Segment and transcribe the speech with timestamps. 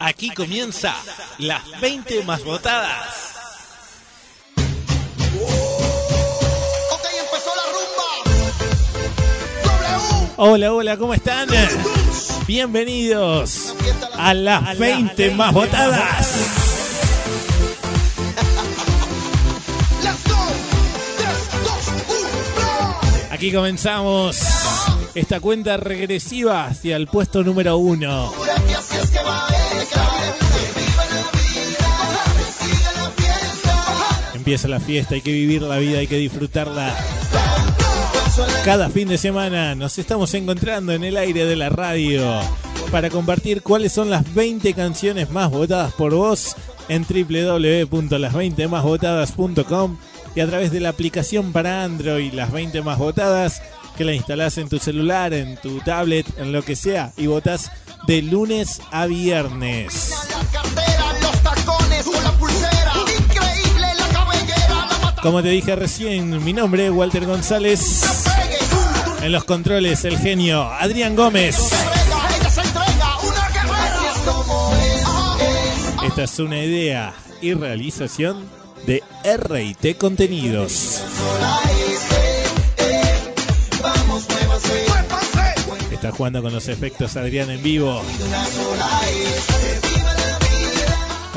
[0.00, 0.94] Aquí comienza
[1.38, 3.34] las 20 más votadas.
[6.92, 8.06] Ok, empezó la rumba.
[9.64, 10.30] W.
[10.36, 11.48] Hola, hola, ¿cómo están?
[12.46, 13.74] Bienvenidos
[14.16, 16.28] a las 20 más votadas.
[20.04, 20.36] Let's go.
[21.16, 21.28] 3,
[21.64, 21.88] 2,
[23.26, 24.38] 1, Aquí comenzamos
[25.16, 28.32] esta cuenta regresiva hacia el puesto número uno.
[34.48, 36.96] Empieza la fiesta, hay que vivir la vida, hay que disfrutarla.
[38.64, 42.40] Cada fin de semana nos estamos encontrando en el aire de la radio
[42.90, 46.56] para compartir cuáles son las 20 canciones más votadas por vos
[46.88, 49.98] en www.las20másvotadas.com
[50.34, 53.60] y a través de la aplicación para Android Las 20 más votadas
[53.98, 57.70] que la instalás en tu celular, en tu tablet, en lo que sea y votás
[58.06, 60.14] de lunes a viernes.
[65.22, 68.02] Como te dije recién, mi nombre es Walter González.
[69.22, 71.56] En los controles, el genio Adrián Gómez.
[76.06, 78.48] Esta es una idea y realización
[78.86, 81.02] de RT Contenidos.
[85.90, 88.02] Está jugando con los efectos Adrián en vivo.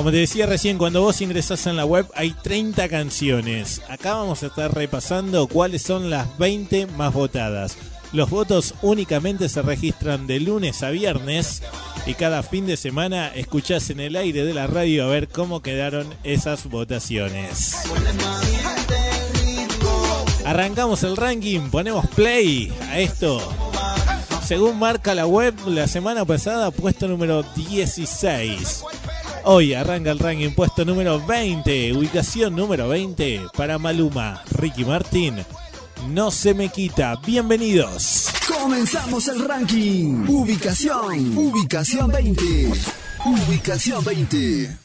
[0.02, 3.84] Como te decía recién, cuando vos ingresás en la web hay 30 canciones.
[3.88, 7.78] Acá vamos a estar repasando cuáles son las 20 más votadas.
[8.12, 11.62] Los votos únicamente se registran de lunes a viernes
[12.08, 15.62] y cada fin de semana escuchás en el aire de la radio a ver cómo
[15.62, 17.76] quedaron esas votaciones.
[20.46, 23.40] Arrancamos el ranking, ponemos play a esto.
[24.44, 28.84] Según marca la web, la semana pasada puesto número 16.
[29.44, 35.44] Hoy arranca el ranking puesto número 20, ubicación número 20 para Maluma, Ricky Martín.
[36.10, 38.30] No se me quita, bienvenidos.
[38.48, 40.26] Comenzamos el ranking.
[40.28, 41.38] Ubicación.
[41.38, 42.72] Ubicación 20.
[43.26, 44.78] Ubicación 20.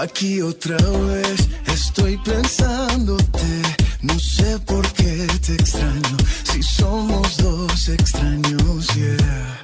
[0.00, 3.62] Aquí otra vez estoy pensándote.
[4.00, 6.16] No sé por qué te extraño.
[6.44, 9.62] Si somos dos extraños, yeah.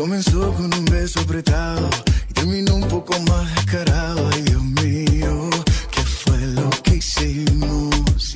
[0.00, 1.86] Comenzó con un beso apretado
[2.30, 4.30] y terminó un poco más descarado.
[4.32, 5.50] Ay, Dios mío,
[5.90, 7.90] ¿qué fue lo que hicimos?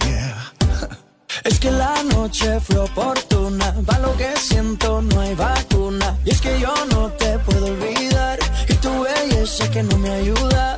[1.43, 6.19] Es que la noche fue oportuna, va lo que siento, no hay vacuna.
[6.27, 8.39] Y es que yo no te puedo olvidar,
[8.69, 10.77] y tu belleza que no me ayuda.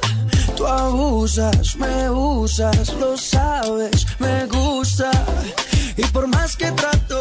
[0.56, 5.10] Tú abusas, me usas, lo sabes, me gusta.
[5.96, 7.20] Y por más que trato,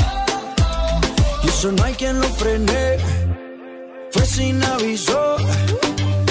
[1.61, 2.97] Eso no hay quien lo frene,
[4.09, 5.37] fue sin aviso.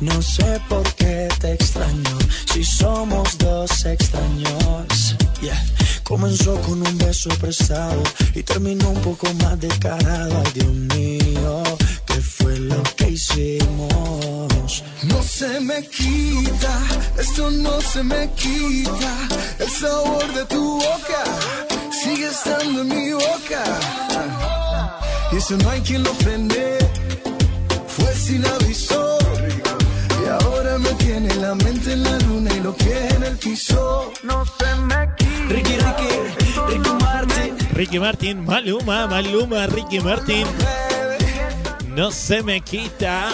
[0.00, 2.18] No sé por qué te extraño
[2.52, 5.16] si somos dos extraños.
[5.40, 5.64] Yeah.
[6.02, 8.02] Comenzó con un beso prestado
[8.34, 10.42] y terminó un poco más descarado.
[10.44, 11.62] Ay, Dios mío,
[12.06, 14.84] ¿qué fue lo que hicimos?
[15.04, 16.78] No se me quita,
[17.18, 19.14] esto no se me quita.
[19.58, 21.24] El sabor de tu boca
[21.90, 23.64] sigue estando en mi boca.
[25.32, 26.78] Y eso no hay quien lo frene.
[27.88, 29.03] Fue sin aviso.
[30.84, 34.12] Me tiene la mente en la luna y lo que en el piso.
[34.22, 35.48] No se me quita.
[35.48, 36.10] Ricky, Ricky,
[36.68, 37.56] Ricky Martin.
[37.72, 40.46] Ricky Martin, Maluma, Maluma, Ricky Martin.
[41.94, 43.30] No se me quita.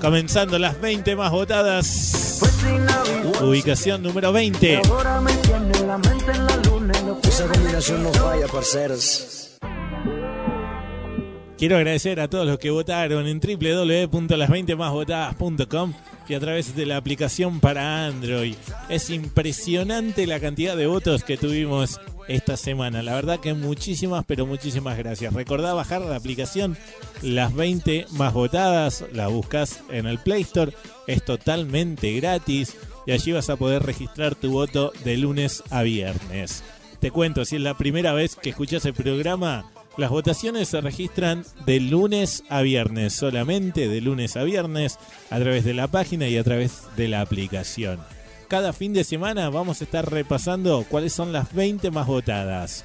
[0.00, 1.86] Comenzando las 20 más votadas.
[1.86, 3.46] Sin aviso.
[3.46, 4.80] Ubicación número 20.
[4.88, 8.46] Ahora me tiene la mente en la luna y lo que Esa combinación no falla,
[8.46, 9.37] parceros.
[11.58, 15.92] Quiero agradecer a todos los que votaron en www.las20másvotadas.com
[16.28, 18.54] y a través de la aplicación para Android.
[18.88, 23.02] Es impresionante la cantidad de votos que tuvimos esta semana.
[23.02, 25.34] La verdad que muchísimas, pero muchísimas gracias.
[25.34, 26.76] Recordá bajar la aplicación
[27.22, 29.04] Las 20 más votadas.
[29.12, 30.72] La buscas en el Play Store.
[31.08, 36.62] Es totalmente gratis y allí vas a poder registrar tu voto de lunes a viernes.
[37.00, 41.44] Te cuento, si es la primera vez que escuchas el programa, las votaciones se registran
[41.66, 44.96] de lunes a viernes, solamente de lunes a viernes,
[45.28, 47.98] a través de la página y a través de la aplicación.
[48.46, 52.84] Cada fin de semana vamos a estar repasando cuáles son las 20 más votadas.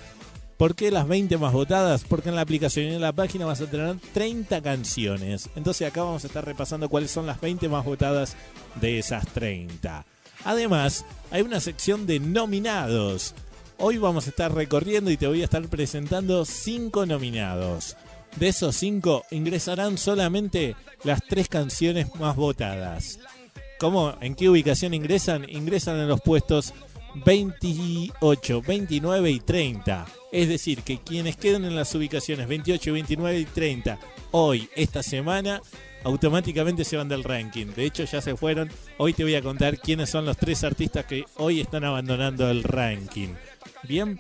[0.58, 2.04] ¿Por qué las 20 más votadas?
[2.04, 5.50] Porque en la aplicación y en la página vas a tener 30 canciones.
[5.56, 8.36] Entonces acá vamos a estar repasando cuáles son las 20 más votadas
[8.82, 10.04] de esas 30.
[10.46, 13.36] Además, hay una sección de nominados.
[13.86, 17.98] Hoy vamos a estar recorriendo y te voy a estar presentando 5 nominados.
[18.38, 23.20] De esos 5 ingresarán solamente las 3 canciones más votadas.
[23.82, 24.16] ¿Cómo?
[24.22, 25.50] ¿En qué ubicación ingresan?
[25.50, 26.74] Ingresan en los puestos
[27.26, 30.06] 28, 29 y 30.
[30.32, 34.00] Es decir, que quienes queden en las ubicaciones 28, 29 y 30
[34.32, 35.62] hoy, esta semana,
[36.06, 37.68] automáticamente se van del ranking.
[37.76, 38.70] De hecho, ya se fueron.
[38.98, 42.64] Hoy te voy a contar quiénes son los tres artistas que hoy están abandonando el
[42.64, 43.34] ranking.
[43.88, 44.20] Bien,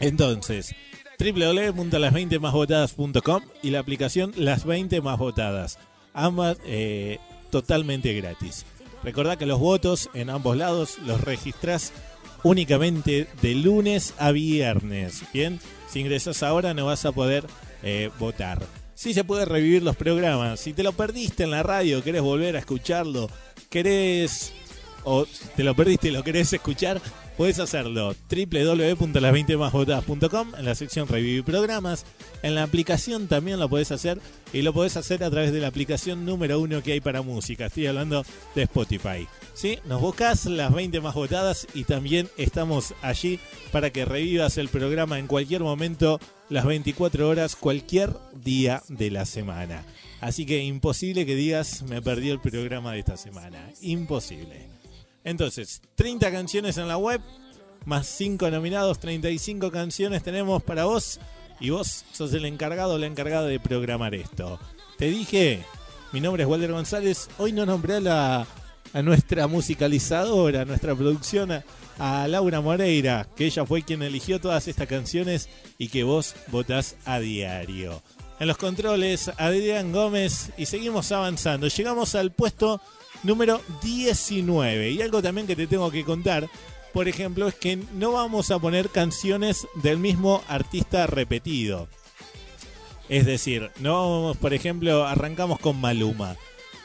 [0.00, 0.74] entonces,
[1.18, 5.78] www.las20másvotadas.com y la aplicación Las 20 Más Votadas.
[6.12, 7.18] Ambas eh,
[7.50, 8.66] totalmente gratis.
[9.02, 11.92] Recordá que los votos en ambos lados los registrás
[12.42, 15.22] únicamente de lunes a viernes.
[15.32, 17.46] Bien, si ingresas ahora no vas a poder
[17.82, 18.66] eh, votar.
[18.94, 20.60] Sí se puede revivir los programas.
[20.60, 23.28] Si te lo perdiste en la radio, querés volver a escucharlo,
[23.70, 24.52] querés
[25.04, 25.26] o
[25.56, 27.00] te lo perdiste y lo querés escuchar,
[27.36, 32.06] puedes hacerlo www.las20másvotadas.com en la sección Revivir Programas.
[32.42, 34.18] En la aplicación también lo podés hacer
[34.52, 37.66] y lo podés hacer a través de la aplicación número uno que hay para música.
[37.66, 39.26] Estoy hablando de Spotify.
[39.54, 39.78] ¿Sí?
[39.84, 43.40] Nos buscas las 20 más votadas y también estamos allí
[43.72, 49.26] para que revivas el programa en cualquier momento, las 24 horas, cualquier día de la
[49.26, 49.84] semana.
[50.20, 53.72] Así que imposible que digas me perdí el programa de esta semana.
[53.82, 54.73] Imposible.
[55.24, 57.20] Entonces, 30 canciones en la web,
[57.86, 61.18] más 5 nominados, 35 canciones tenemos para vos.
[61.60, 64.58] Y vos sos el encargado o la encargada de programar esto.
[64.98, 65.64] Te dije,
[66.12, 67.28] mi nombre es Walter González.
[67.38, 68.46] Hoy no nombré a, la,
[68.92, 71.50] a nuestra musicalizadora, a nuestra producción,
[71.98, 76.96] a, Laura Moreira, que ella fue quien eligió todas estas canciones y que vos votás
[77.04, 78.02] a diario.
[78.40, 81.68] En los controles, Adrián Gómez y seguimos avanzando.
[81.68, 82.80] Llegamos al puesto
[83.24, 84.90] número 19.
[84.90, 86.48] Y algo también que te tengo que contar,
[86.92, 91.88] por ejemplo, es que no vamos a poner canciones del mismo artista repetido.
[93.08, 96.36] Es decir, no, por ejemplo, arrancamos con Maluma.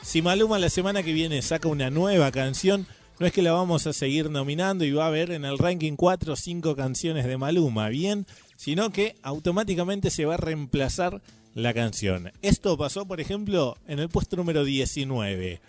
[0.01, 2.87] Si Maluma la semana que viene saca una nueva canción,
[3.19, 5.95] no es que la vamos a seguir nominando y va a haber en el ranking
[5.95, 11.21] 4 o 5 canciones de Maluma, bien, sino que automáticamente se va a reemplazar
[11.53, 12.31] la canción.
[12.41, 15.59] Esto pasó, por ejemplo, en el puesto número 19.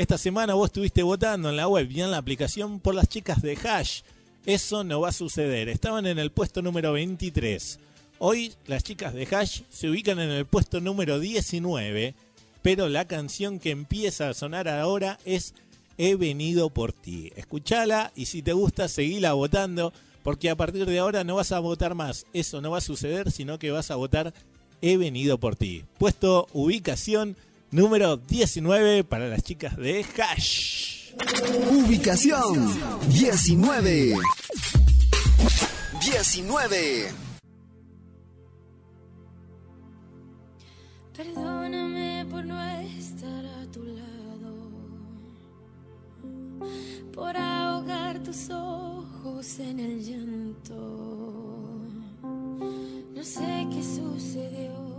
[0.00, 3.42] Esta semana vos estuviste votando en la web y en la aplicación por las chicas
[3.42, 4.00] de Hash.
[4.46, 5.68] Eso no va a suceder.
[5.68, 7.78] Estaban en el puesto número 23.
[8.18, 12.14] Hoy las chicas de Hash se ubican en el puesto número 19,
[12.62, 15.52] pero la canción que empieza a sonar ahora es
[15.98, 17.30] He venido por ti.
[17.36, 19.92] Escuchala y si te gusta, seguila votando,
[20.22, 22.24] porque a partir de ahora no vas a votar más.
[22.32, 24.32] Eso no va a suceder, sino que vas a votar
[24.80, 25.84] He venido por ti.
[25.98, 27.36] Puesto ubicación
[27.70, 31.12] número 19 para las chicas de Hash.
[31.70, 34.14] Ubicación 19.
[36.00, 37.08] 19.
[41.16, 42.58] Perdóname por no
[42.96, 44.70] estar a tu lado,
[47.12, 50.74] por ahogar tus ojos en el llanto.
[53.14, 54.89] No sé qué sucedió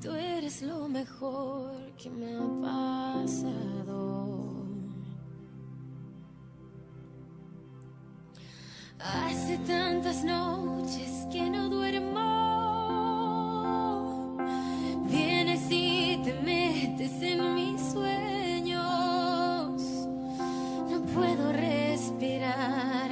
[0.00, 4.28] tú eres lo mejor que me ha pasado.
[9.00, 12.18] Hace tantas noches que no duermo.
[15.08, 18.82] Vienes y te metes en mis sueños.
[20.90, 23.07] No puedo respirar.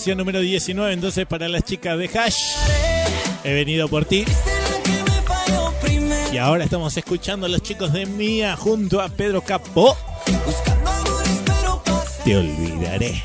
[0.00, 2.54] Ubicación número 19 entonces para las chicas de Hash.
[3.44, 4.24] He venido por ti.
[6.32, 9.94] Y ahora estamos escuchando a los chicos de Mía junto a Pedro Capó.
[12.24, 13.22] Te olvidaré.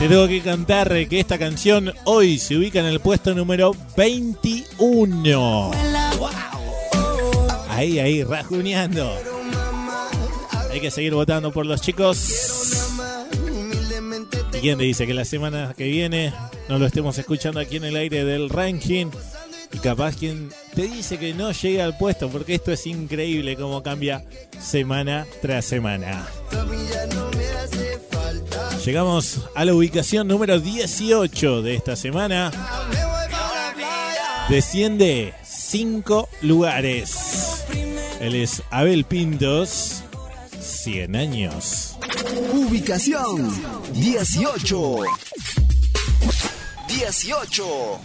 [0.00, 5.70] te tengo que cantar que esta canción hoy se ubica en el puesto número 21.
[7.68, 9.35] Ahí, ahí, rajuneando.
[10.76, 12.18] Hay que seguir votando por los chicos.
[14.52, 16.34] ¿Y quién te dice que la semana que viene
[16.68, 19.06] no lo estemos escuchando aquí en el aire del ranking?
[19.72, 23.82] Y capaz quien te dice que no llegue al puesto, porque esto es increíble cómo
[23.82, 24.22] cambia
[24.60, 26.26] semana tras semana.
[28.84, 32.52] Llegamos a la ubicación número 18 de esta semana.
[34.50, 37.64] Desciende 5 lugares.
[38.20, 40.02] Él es Abel Pintos,
[40.66, 41.96] 100 años.
[42.52, 43.52] Ubicación
[43.94, 44.96] 18.
[46.88, 48.00] 18.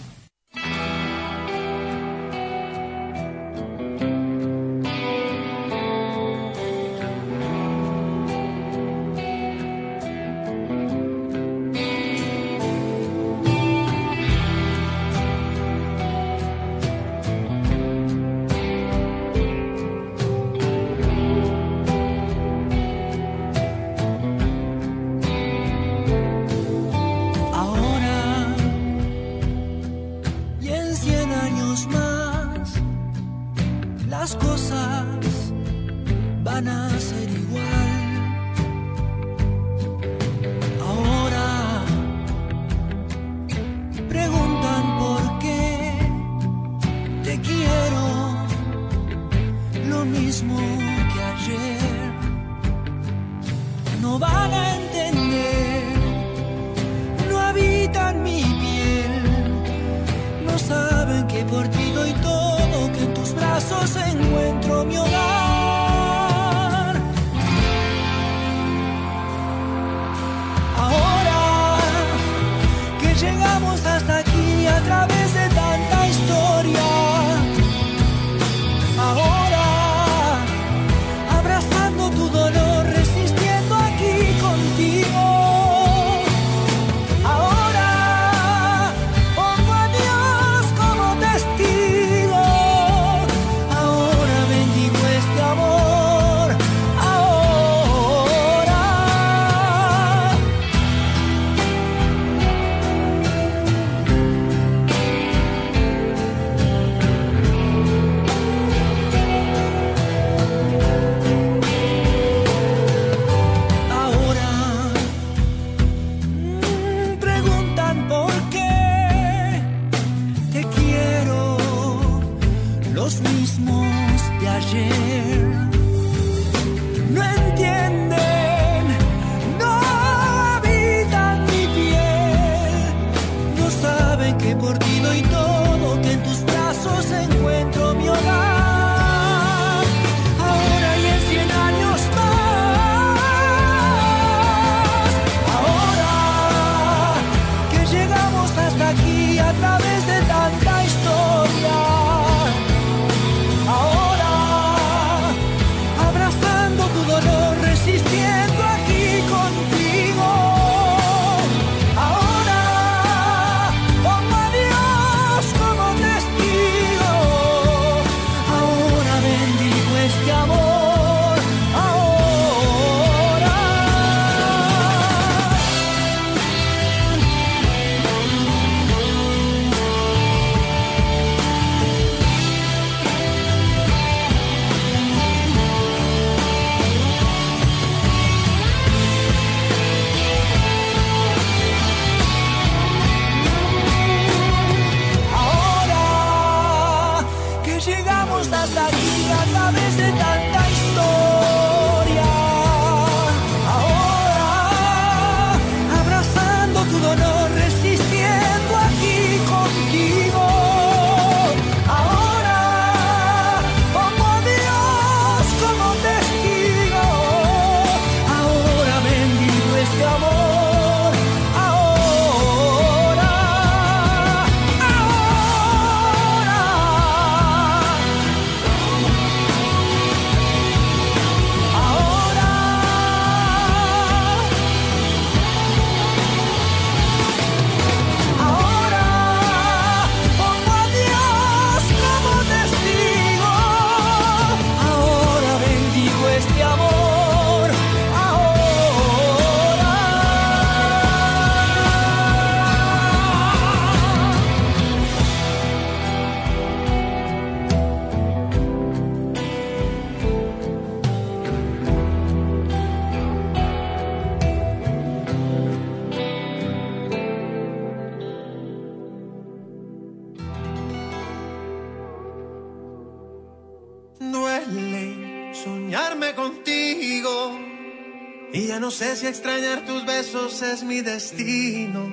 [280.62, 282.08] Es mi destino.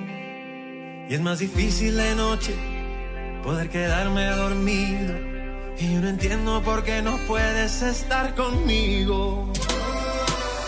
[1.07, 2.55] Y es más difícil de noche
[3.43, 5.13] poder quedarme dormido.
[5.77, 9.53] Y yo no entiendo por qué no puedes estar conmigo.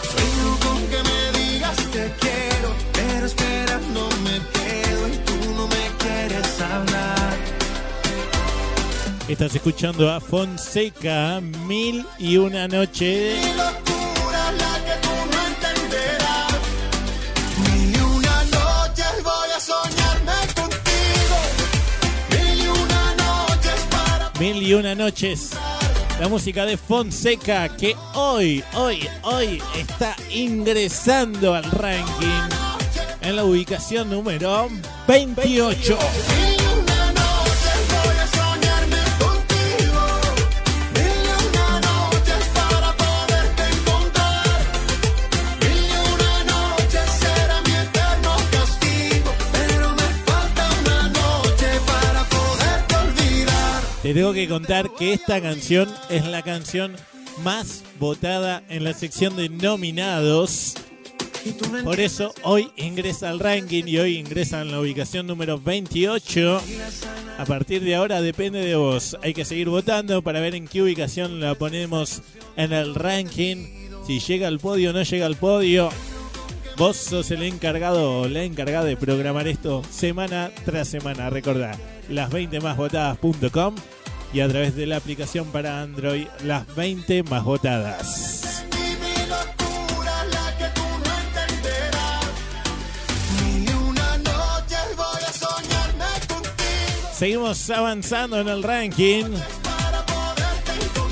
[0.03, 5.87] Sueño con que me digas te quiero, pero esperando me quedo y tú no me
[5.97, 7.37] quieres hablar.
[9.27, 13.39] Estás escuchando a Fonseca Mil y una noche.
[24.41, 25.51] Mil y una noches.
[26.19, 32.49] La música de Fonseca que hoy, hoy, hoy está ingresando al ranking
[33.21, 34.67] en la ubicación número
[35.07, 35.95] 28.
[54.11, 56.97] Te tengo que contar que esta canción es la canción
[57.45, 60.73] más votada en la sección de nominados.
[61.85, 66.61] Por eso hoy ingresa al ranking y hoy ingresa en la ubicación número 28.
[67.37, 69.15] A partir de ahora depende de vos.
[69.23, 72.21] Hay que seguir votando para ver en qué ubicación la ponemos
[72.57, 73.65] en el ranking.
[74.05, 75.89] Si llega al podio o no llega al podio.
[76.77, 81.29] Vos sos el encargado o la encargada de programar esto semana tras semana.
[81.29, 83.75] Recordá, las 20 más votadas.com
[84.33, 88.65] y a través de la aplicación para Android, las 20 más votadas.
[97.13, 99.25] Seguimos avanzando en el ranking.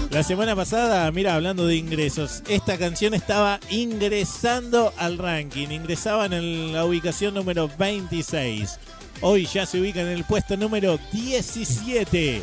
[0.09, 6.73] La semana pasada, mira, hablando de ingresos, esta canción estaba ingresando al ranking, ingresaba en
[6.73, 8.79] la ubicación número 26.
[9.21, 12.41] Hoy ya se ubica en el puesto número 17.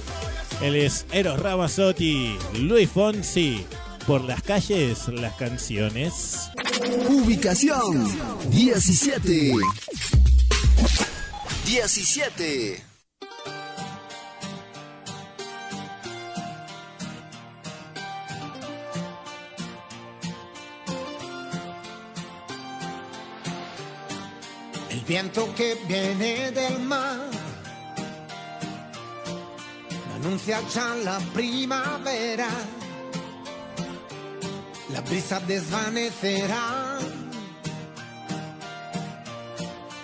[0.63, 3.65] Él es Eros Ramazzotti, Luis Fonsi.
[4.07, 6.51] Por las calles, las canciones.
[7.09, 8.07] Ubicación
[8.51, 9.53] 17.
[11.67, 12.83] 17.
[24.91, 27.36] El viento que viene del mar
[30.27, 32.49] anuncia ya la primavera.
[34.93, 36.99] La brisa desvanecerá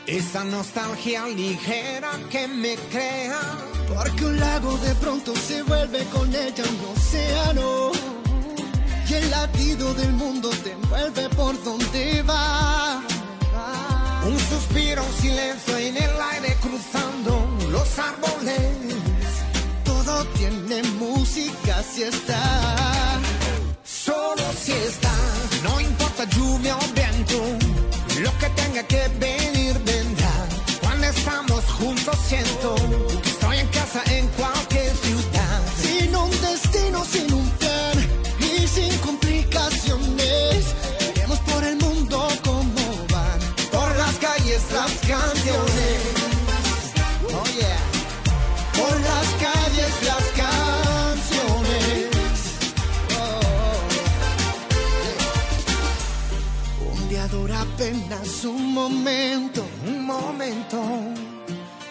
[0.07, 3.41] esa nostalgia ligera que me crea.
[3.89, 7.91] Porque un lago de pronto se vuelve con ella un océano.
[9.09, 13.03] Y el latido del mundo te envuelve por donde va.
[14.25, 18.92] Un suspiro, un silencio en el aire cruzando los árboles.
[20.35, 23.21] Tiene música si está.
[23.85, 25.13] Solo si está,
[25.63, 27.39] no importa lluvia o viento,
[28.21, 30.33] lo que tenga que venir vendrá.
[30.81, 32.75] Cuando estamos juntos siento
[58.45, 59.65] un momento.
[59.87, 60.79] Un momento.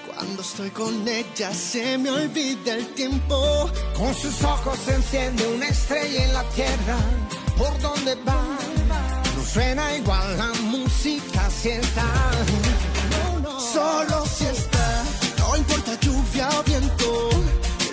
[0.08, 3.70] Cuando estoy con ella se me olvida el tiempo.
[3.98, 6.98] Con sus ojos se enciende una estrella en la tierra.
[7.58, 8.42] ¿Por donde va?
[9.36, 12.08] No suena igual la música si está.
[13.74, 15.04] Solo si está,
[15.38, 17.30] no importa lluvia o viento,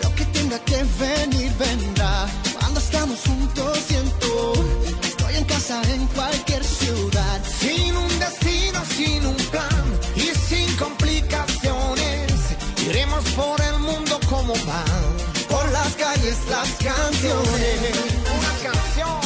[0.03, 2.27] lo que tenga que venir vendrá.
[2.59, 4.55] Cuando estamos juntos siento,
[5.03, 6.47] estoy en casa en cualquier
[17.20, 17.96] canciones,
[18.37, 19.20] Una canción.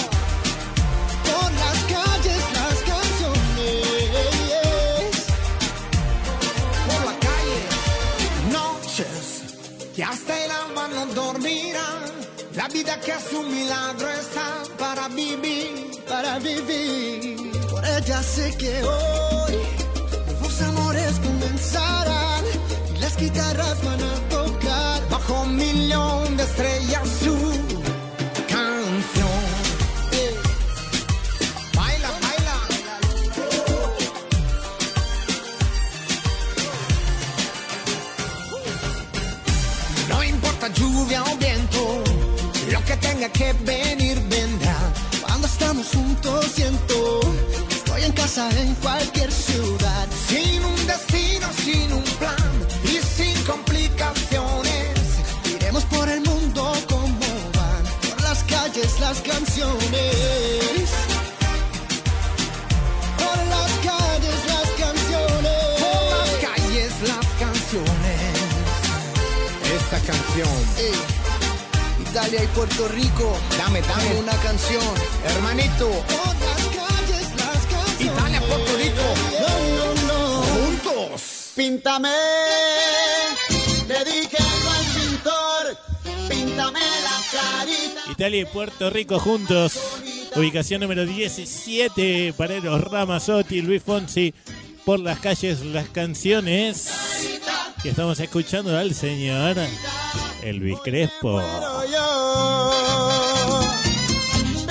[1.28, 3.83] por las calles las canciones.
[6.88, 7.59] por la calle.
[8.50, 9.26] Noches
[9.94, 11.88] que hasta el alma no dormirá.
[12.55, 15.90] La vida que es un milagro está para vivir.
[16.09, 17.52] para vivir.
[17.70, 19.55] Por ella sé que hoy
[20.31, 22.44] nuevos amores comenzarán
[22.94, 25.09] y las guitarras van a tocar.
[25.11, 27.71] Bajo un millón de estrellas su
[42.70, 44.77] lo que tenga que venir vendrá.
[45.20, 47.20] Cuando estamos juntos siento
[47.68, 50.09] que estoy en casa en cualquier ciudad.
[50.29, 52.53] Sin un destino, sin un plan
[52.85, 54.98] y sin complicaciones.
[55.55, 61.02] Iremos por el mundo como van, por las calles las canciones.
[69.92, 70.94] Esta canción, Ey,
[72.00, 74.83] Italia y Puerto Rico, dame, dame una canción.
[75.22, 75.87] hermanito.
[75.87, 78.00] Por las calles las canciones.
[78.00, 79.02] Italia, Puerto Rico.
[79.38, 80.42] No, no, no.
[80.44, 81.52] Juntos.
[81.55, 82.09] Píntame,
[83.87, 85.78] dedíquelo al pintor,
[86.26, 88.12] píntame la carita.
[88.12, 89.78] Italia y Puerto Rico juntos.
[90.35, 94.33] Ubicación número 17 para Eros Ramazzotti, Luis Fonsi.
[94.85, 96.88] Por las calles, las canciones.
[97.85, 99.57] Y estamos escuchando al señor
[100.42, 101.40] Elvis Crespo.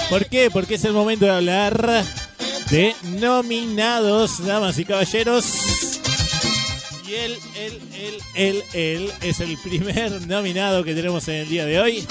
[0.10, 0.52] ¿Por qué?
[0.52, 2.04] Porque es el momento de hablar
[2.70, 5.46] de nominados, damas y caballeros.
[7.08, 11.66] Y él, él, él, él, él es el primer nominado que tenemos en el día
[11.66, 12.06] de hoy.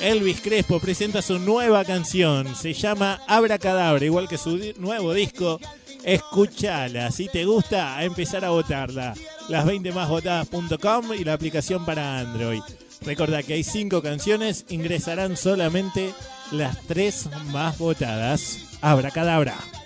[0.00, 2.56] Elvis Crespo presenta su nueva canción.
[2.56, 5.60] Se llama Abracadabra, igual que su nuevo disco.
[6.06, 7.10] Escúchala.
[7.10, 9.12] Si te gusta, a empezar a votarla.
[9.48, 12.62] Las 20 más votadas.com y la aplicación para Android.
[13.02, 16.14] Recordá que hay cinco canciones, ingresarán solamente
[16.52, 18.78] las tres más votadas.
[18.80, 19.54] Abracadabra.
[19.54, 19.85] Abracadabra,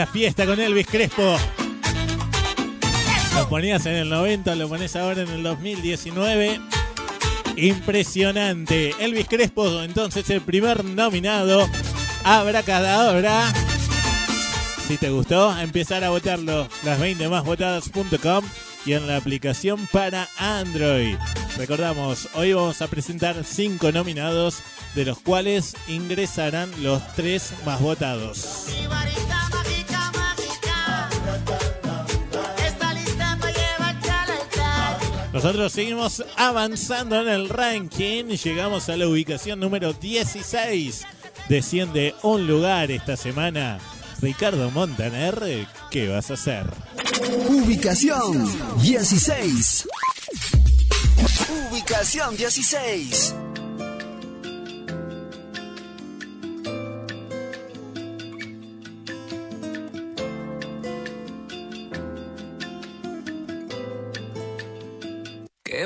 [0.00, 1.36] Una fiesta con Elvis Crespo.
[3.36, 6.58] Lo ponías en el 90, lo pones ahora en el 2019.
[7.56, 8.94] Impresionante.
[8.98, 11.68] Elvis Crespo, entonces el primer nominado.
[12.24, 13.52] Abracadabra.
[14.88, 16.66] Si te gustó, a empezar a votarlo.
[16.82, 18.42] Las 20 más votadas.com
[18.86, 21.16] y en la aplicación para Android.
[21.58, 24.62] Recordamos, hoy vamos a presentar 5 nominados,
[24.94, 28.59] de los cuales ingresarán los 3 más votados.
[35.42, 38.24] Nosotros seguimos avanzando en el ranking.
[38.26, 41.06] Llegamos a la ubicación número 16.
[41.48, 43.78] Desciende un lugar esta semana.
[44.20, 46.66] Ricardo Montaner, ¿qué vas a hacer?
[47.48, 48.50] Ubicación
[48.82, 49.88] 16.
[51.70, 53.34] Ubicación 16.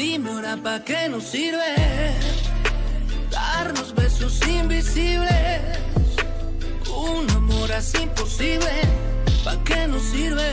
[0.00, 1.74] Dime ahora pa' qué nos sirve
[3.30, 5.60] darnos besos invisibles.
[6.88, 8.72] Un amor así imposible,
[9.44, 10.50] ¿pa' qué nos sirve?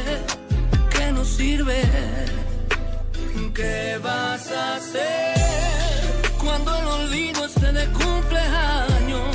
[0.89, 1.81] ¿Qué nos sirve?
[3.55, 5.37] ¿Qué vas a hacer
[6.43, 9.33] cuando el olvido esté de cumpleaños?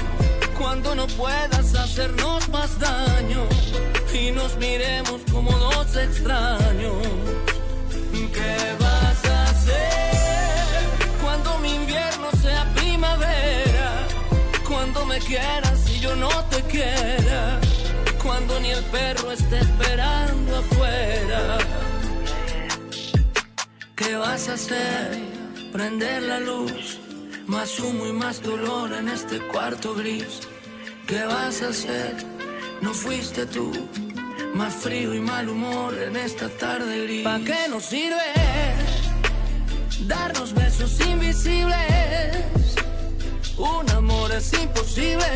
[0.59, 3.47] Cuando no puedas hacernos más daño
[4.13, 7.42] y nos miremos como dos extraños.
[15.15, 17.61] Y yo no te quiera.
[18.23, 21.59] Cuando ni el perro esté esperando afuera.
[23.95, 25.19] ¿Qué vas a hacer?
[25.71, 26.99] Prender la luz.
[27.47, 30.41] Más humo y más dolor en este cuarto gris.
[31.07, 32.17] ¿Qué vas a hacer?
[32.81, 33.71] No fuiste tú.
[34.55, 37.25] Más frío y mal humor en esta tarde gris.
[37.25, 38.17] ¿Para qué nos sirve
[40.07, 42.62] darnos besos invisibles?
[43.59, 45.27] Un amor es imposible.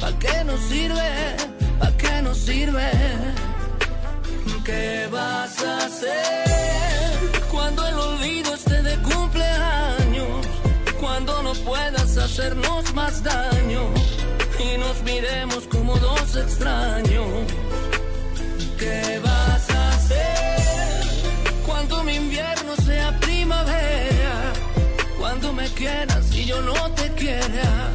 [0.00, 1.36] ¿Para qué nos sirve?
[1.78, 2.90] ¿Para qué nos sirve?
[4.64, 10.46] ¿Qué vas a hacer cuando el olvido esté de cumpleaños?
[11.00, 13.88] Cuando no puedas hacernos más daño
[14.58, 17.26] y nos miremos como dos extraños.
[18.78, 21.02] ¿Qué vas a hacer
[21.66, 23.99] cuando mi invierno sea primavera?
[25.40, 27.88] Cuando me quieras y yo no te quiera.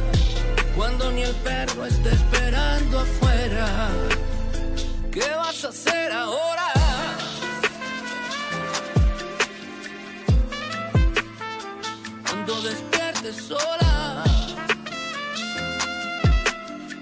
[0.74, 3.88] Cuando ni el perro esté esperando afuera.
[5.12, 6.72] ¿Qué vas a hacer ahora?
[12.28, 14.24] Cuando despiertes sola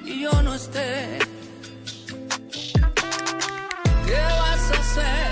[0.04, 1.20] y yo no esté.
[4.04, 5.23] ¿Qué vas a hacer?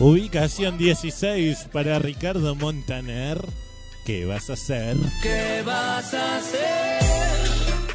[0.00, 3.44] Ubicación 16 para Ricardo Montaner.
[4.06, 4.96] ¿Qué vas a hacer?
[5.20, 7.02] ¿Qué vas a hacer?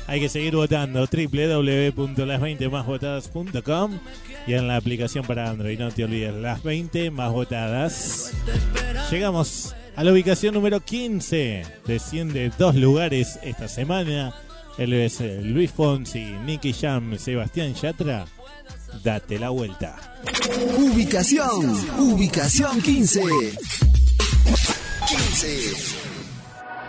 [0.06, 4.00] Hay que seguir votando www.las20másvotadas.com
[4.46, 5.80] y en la aplicación para Android.
[5.80, 8.34] No te olvides, las 20 más votadas.
[9.10, 11.64] Llegamos a la ubicación número 15.
[11.88, 14.36] Desciende dos lugares esta semana.
[14.78, 18.26] Él es eh, Luis Fonsi, Nicky Jam, Sebastián Yatra.
[19.02, 19.96] Date la vuelta.
[20.78, 23.22] Ubicación, ubicación 15.
[25.08, 25.74] 15.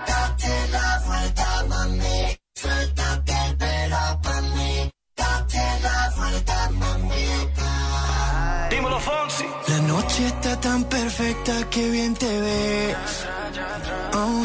[0.07, 2.37] Date la vuelta, mami.
[2.55, 4.91] Suéltate el pelo pa' mí.
[5.17, 8.69] Date la vuelta, mamita.
[8.71, 9.45] Dímelo, Fonsi.
[9.69, 12.97] La noche está tan perfecta que bien te ves.
[14.15, 14.45] Oh,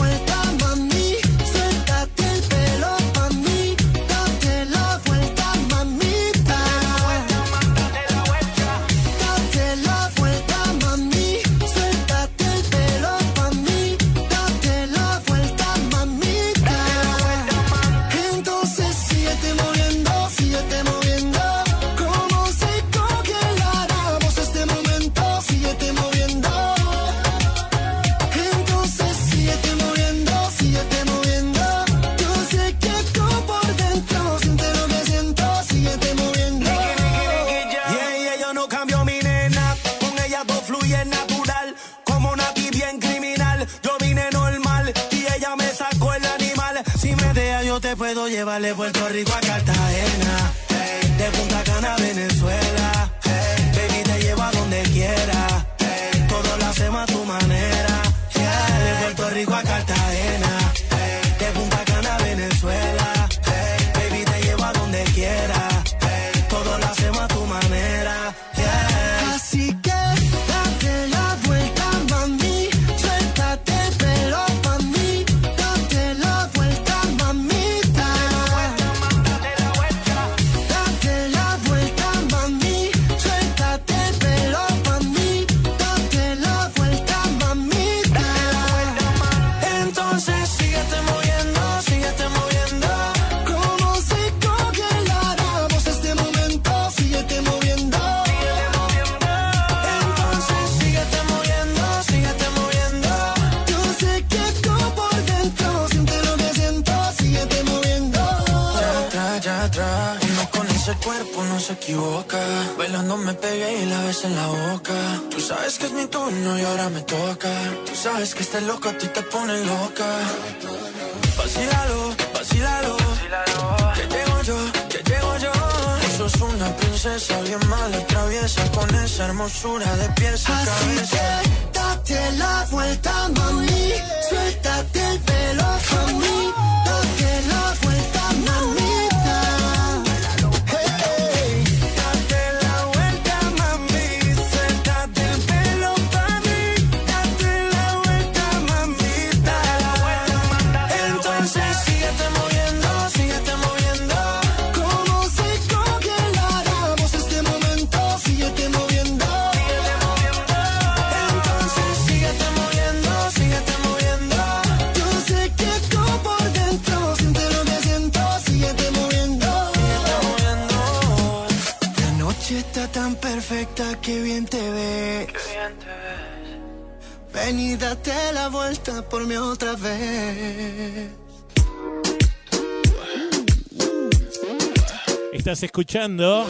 [185.81, 186.47] escuchando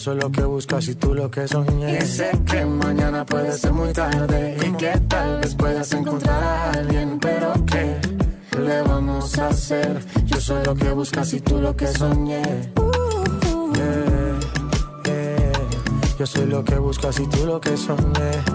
[0.00, 1.98] Yo soy lo que buscas y tú lo que soñé.
[1.98, 6.70] Y sé que mañana puede ser muy tarde y que tal vez puedas encontrar a
[6.70, 8.00] alguien, pero ¿qué?
[8.58, 10.02] le vamos a hacer?
[10.24, 12.40] Yo soy lo que buscas y tú lo que soñé.
[13.74, 14.40] Yeah,
[15.04, 15.52] yeah.
[16.18, 18.49] Yo soy lo que buscas y tú lo que soñé.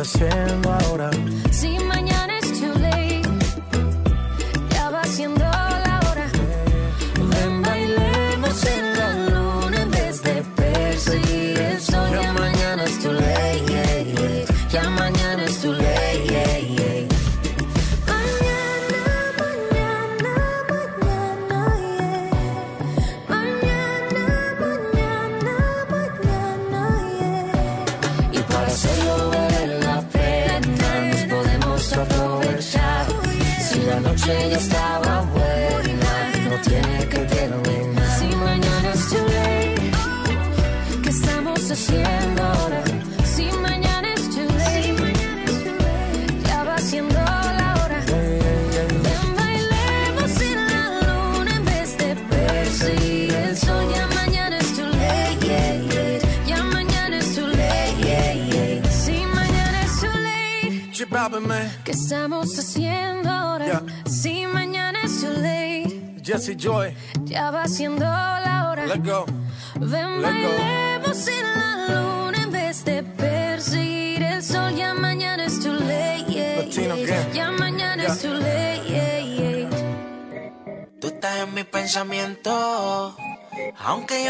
[0.00, 1.10] Haciendo ahora?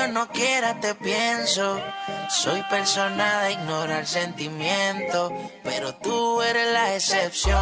[0.00, 1.80] Yo no quiera, te pienso.
[2.30, 5.32] Soy persona de ignorar sentimientos,
[5.62, 7.60] pero tú eres la excepción.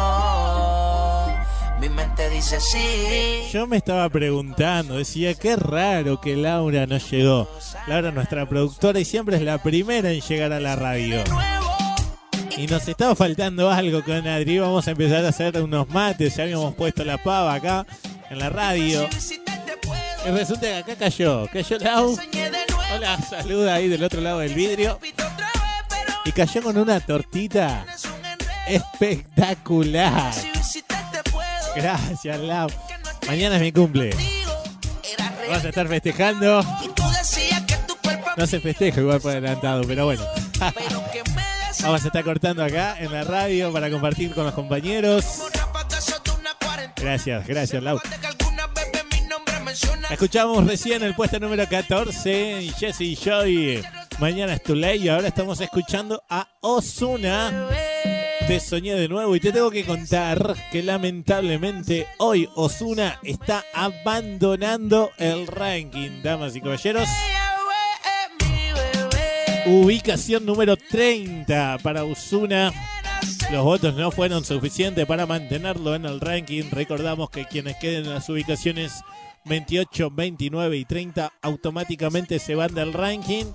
[1.81, 3.49] Mi mente dice sí.
[3.51, 7.49] Yo me estaba preguntando, decía, qué raro que Laura no llegó.
[7.87, 11.23] Laura, nuestra productora, y siempre es la primera en llegar a la radio.
[12.57, 14.59] Y nos estaba faltando algo con Adri.
[14.59, 16.35] Vamos a empezar a hacer unos mates.
[16.35, 17.85] Ya habíamos puesto la pava acá
[18.29, 19.07] en la radio.
[20.25, 21.47] Y resulta que acá cayó.
[21.51, 22.17] Cayó Lau.
[22.93, 24.99] Hola, saluda ahí del otro lado del vidrio.
[26.25, 27.85] Y cayó con una tortita
[28.67, 30.33] espectacular.
[31.75, 32.69] Gracias, Lau.
[33.27, 34.11] Mañana es mi cumple.
[35.47, 36.63] Vamos a estar festejando.
[38.37, 40.23] No se festeja igual por adelantado, pero bueno.
[41.81, 45.25] Vamos a estar cortando acá en la radio para compartir con los compañeros.
[46.97, 47.99] Gracias, gracias, Lau.
[50.09, 53.83] Escuchamos recién el puesto número 14, Jesse Joy.
[54.19, 57.69] Mañana es tu ley y ahora estamos escuchando a Osuna.
[58.47, 65.11] Te soñé de nuevo y te tengo que contar que lamentablemente hoy Osuna está abandonando
[65.19, 67.07] el ranking, damas y caballeros.
[69.67, 72.73] Ubicación número 30 para Osuna.
[73.51, 76.63] Los votos no fueron suficientes para mantenerlo en el ranking.
[76.71, 79.03] Recordamos que quienes queden en las ubicaciones
[79.45, 83.45] 28, 29 y 30 automáticamente se van del ranking.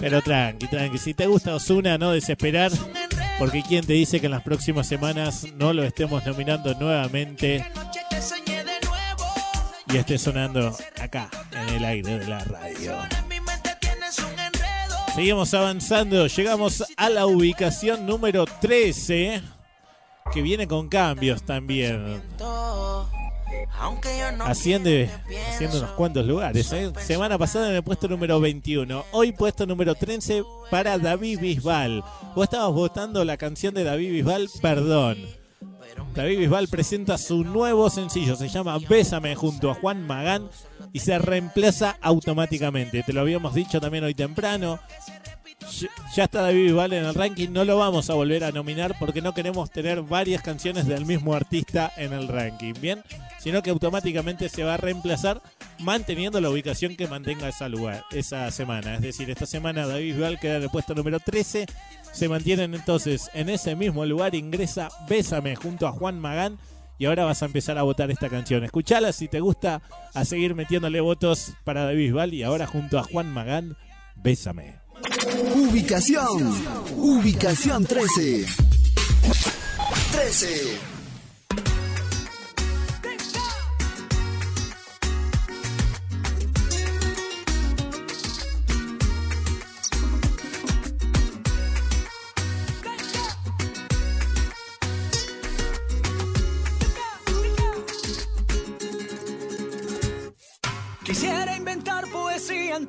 [0.00, 0.98] Pero tranqui, tranqui.
[0.98, 2.72] Si te gusta Osuna, no desesperar.
[3.38, 7.64] Porque quién te dice que en las próximas semanas no lo estemos nominando nuevamente
[9.92, 12.96] y esté sonando acá en el aire de la radio.
[15.14, 19.42] Seguimos avanzando, llegamos a la ubicación número 13,
[20.32, 22.22] que viene con cambios también.
[24.44, 25.10] Asciende,
[25.52, 26.72] asciende unos cuantos lugares.
[26.72, 26.92] ¿eh?
[26.98, 29.04] Semana pasada en el puesto número 21.
[29.12, 32.04] Hoy puesto número 13 para David Bisbal.
[32.34, 35.18] Vos estabas votando la canción de David Bisbal, Perdón.
[36.14, 38.36] David Bisbal presenta su nuevo sencillo.
[38.36, 40.48] Se llama Bésame junto a Juan Magán
[40.92, 43.02] y se reemplaza automáticamente.
[43.02, 44.80] Te lo habíamos dicho también hoy temprano.
[46.14, 49.22] Ya está David Bisbal en el ranking, no lo vamos a volver a nominar porque
[49.22, 53.02] no queremos tener varias canciones del mismo artista en el ranking, ¿bien?
[53.38, 55.40] Sino que automáticamente se va a reemplazar
[55.78, 58.96] manteniendo la ubicación que mantenga esa lugar, esa semana.
[58.96, 61.66] Es decir, esta semana David Bisbal queda en el puesto número 13,
[62.12, 66.58] se mantienen entonces en ese mismo lugar, ingresa Bésame junto a Juan Magán
[66.98, 68.64] y ahora vas a empezar a votar esta canción.
[68.64, 69.82] Escuchala si te gusta,
[70.12, 73.76] a seguir metiéndole votos para David Bisbal y ahora junto a Juan Magán,
[74.16, 74.79] Bésame.
[75.54, 76.54] Ubicación.
[76.96, 78.46] Ubicación 13.
[80.12, 80.89] 13.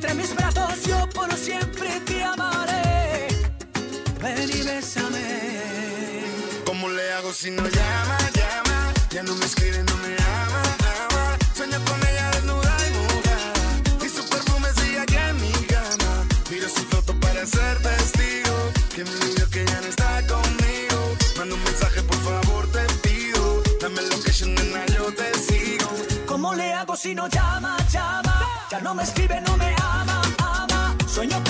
[0.00, 3.28] entre mis brazos yo por siempre te amaré.
[4.22, 5.26] Ven y bésame.
[6.64, 8.94] ¿Cómo le hago si no llama, llama?
[9.10, 10.62] Ya no me escribe, no me ama,
[11.04, 11.38] ama.
[11.54, 14.06] Sueño con ella desnuda y mojada.
[14.06, 16.12] Y su perfume sigue aquí en mi cama.
[16.50, 18.56] Miro su foto para ser testigo.
[18.94, 20.98] Que me olvido que ya no está conmigo.
[21.36, 23.62] Manda un mensaje, por favor, te pido.
[23.82, 25.90] Dame location, nena, yo te sigo.
[26.26, 28.29] ¿Cómo le hago si no llama, llama?
[28.70, 30.96] Ya no me escribe, no me ama, ama.
[31.08, 31.42] Sueño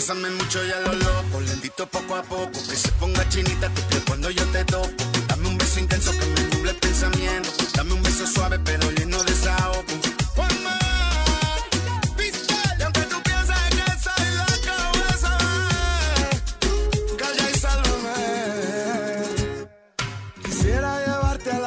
[0.00, 0.30] bésame.
[0.30, 2.50] Mucho y a lo loco, lentito poco a poco.
[2.52, 4.88] Que se ponga chinita tu piel cuando yo te toco.
[5.28, 7.50] Dame un beso intenso que me nubla el pensamiento.
[7.74, 9.30] Dame un beso suave pero lleno de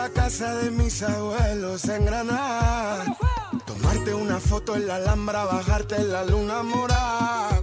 [0.03, 3.05] la casa de mis abuelos en Granada.
[3.65, 7.62] Tomarte una foto en la Alhambra, bajarte en la luna morada.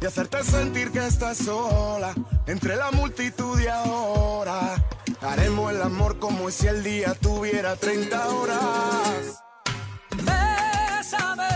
[0.00, 2.14] Y hacerte sentir que estás sola
[2.46, 4.76] entre la multitud y ahora.
[5.20, 9.42] Haremos el amor como si el día tuviera 30 horas.
[10.22, 11.48] Bésame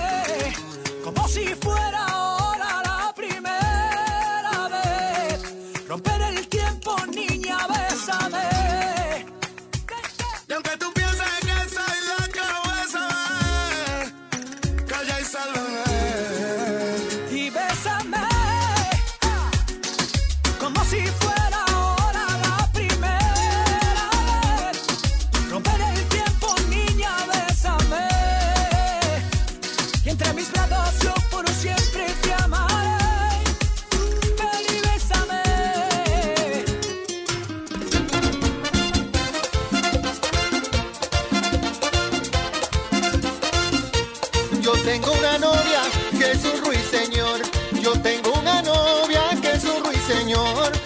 [1.05, 2.12] como si fuera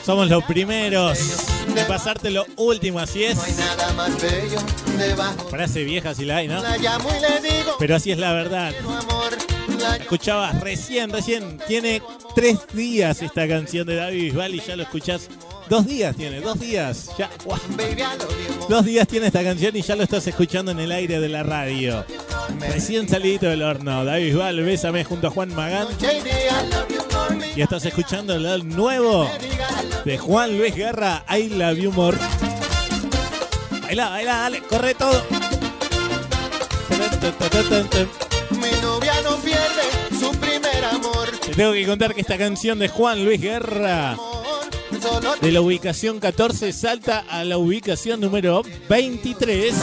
[0.07, 1.19] Somos los primeros
[1.75, 3.37] de pasarte lo último, así es.
[5.51, 6.63] Frase vieja si la hay, ¿no?
[7.81, 8.73] Pero así es la verdad.
[9.81, 11.59] la Escuchabas recién, recién.
[11.67, 12.01] Tiene
[12.37, 15.29] tres días esta canción de David Bisbal y ya lo escuchás.
[15.69, 17.11] Dos días tiene, dos días.
[17.19, 17.29] Ya.
[18.69, 21.43] Dos días tiene esta canción y ya lo estás escuchando en el aire de la
[21.43, 22.05] radio.
[22.61, 24.05] Recién salidito del horno.
[24.05, 25.89] David Bisbal, bésame junto a Juan Magán.
[27.55, 29.31] Y estás escuchando el nuevo
[30.05, 32.19] de Juan Luis Guerra, I Love You More.
[33.83, 35.23] Baila, baila, dale, corre todo.
[38.51, 41.31] Mi novia no pierde su primer amor.
[41.41, 44.17] Te tengo que contar que esta canción de Juan Luis Guerra,
[45.41, 49.75] de la ubicación 14, salta a la ubicación número 23.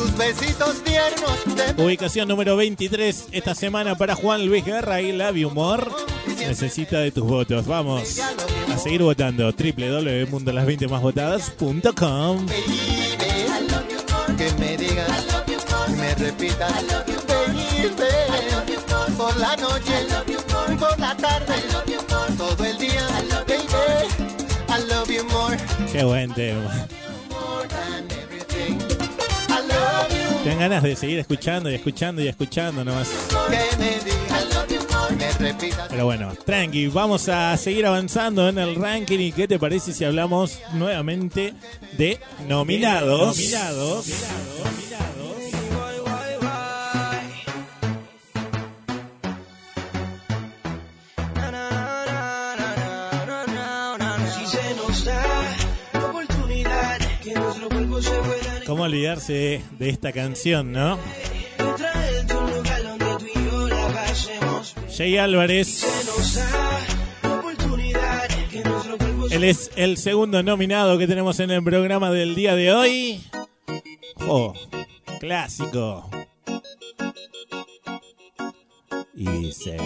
[0.00, 5.30] Sus besitos tiernos de Ubicación número 23 esta semana para Juan Luis Guerra y La
[5.30, 5.94] Humor.
[6.38, 7.66] Necesita de tus votos.
[7.66, 9.52] Vamos a seguir votando.
[9.52, 12.46] www.las20másvotadas.com
[14.38, 15.06] que me digan,
[15.98, 16.72] me repitan,
[17.28, 17.90] baby,
[19.18, 20.06] por la noche,
[20.78, 21.56] por la tarde,
[22.38, 23.06] todo el día,
[23.46, 23.66] baby,
[24.66, 25.58] I love you more.
[25.92, 26.88] Qué buen tema.
[30.42, 33.10] Tengan ganas de seguir escuchando y escuchando y escuchando nomás.
[35.90, 39.18] Pero bueno, tranqui, vamos a seguir avanzando en el ranking.
[39.18, 41.52] ¿Y qué te parece si hablamos nuevamente
[41.98, 42.18] de
[42.48, 43.36] nominados?
[43.36, 44.04] Nominados.
[44.04, 44.24] Si
[54.46, 55.06] se nos
[58.70, 60.96] ¿Cómo olvidarse de esta canción, no?
[64.96, 65.84] Jay Álvarez,
[69.32, 73.24] él es el segundo nominado que tenemos en el programa del día de hoy.
[74.28, 74.54] Oh,
[75.18, 76.08] clásico.
[79.16, 79.78] Y dice...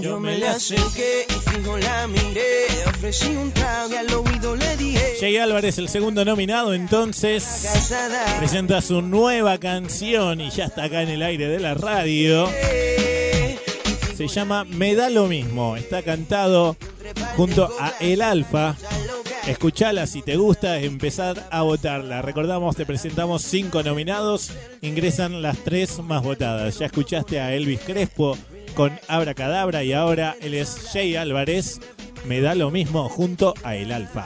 [0.00, 2.66] Yo me le acerqué y fijo la miré.
[2.86, 5.16] Ofrecí un trago y al oído le dije.
[5.20, 7.44] Jay Álvarez, el segundo nominado, entonces
[8.38, 12.48] presenta su nueva canción y ya está acá en el aire de la radio.
[14.16, 15.76] Se llama Me da lo mismo.
[15.76, 16.76] Está cantado
[17.36, 18.76] junto a El Alfa.
[19.46, 22.22] Escuchala si te gusta, empezar a votarla.
[22.22, 26.78] Recordamos, te presentamos cinco nominados, ingresan las tres más votadas.
[26.78, 28.38] Ya escuchaste a Elvis Crespo
[28.74, 31.80] con Abracadabra y ahora él es Jay Álvarez.
[32.24, 34.24] Me da lo mismo junto a El Alfa.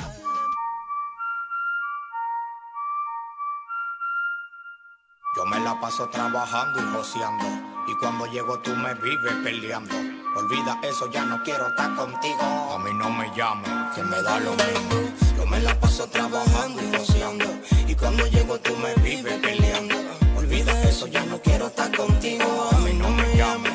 [5.37, 7.45] Yo me la paso trabajando y joseando.
[7.89, 9.95] Y cuando llego tú me vives peleando.
[10.37, 12.43] Olvida eso, ya no quiero estar contigo.
[12.43, 15.13] A mí no me llames, que me da lo mismo.
[15.37, 17.45] Yo me la paso trabajando y joseando.
[17.87, 19.95] Y cuando llego tú me vives peleando.
[20.37, 22.71] Olvida eso, ya no quiero estar contigo.
[22.73, 23.66] A mí no me llames,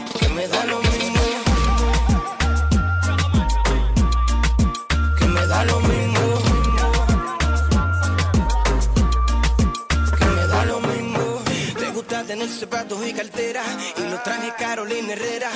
[12.92, 13.64] zapatos y cartera
[13.98, 15.50] y los trajes Carolina Herrera.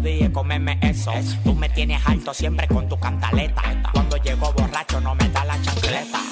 [0.00, 1.12] Los días comerme eso.
[1.44, 3.62] Tú me tienes alto siempre con tu cantaleta.
[3.92, 6.29] Cuando llego borracho no me da la chancleta.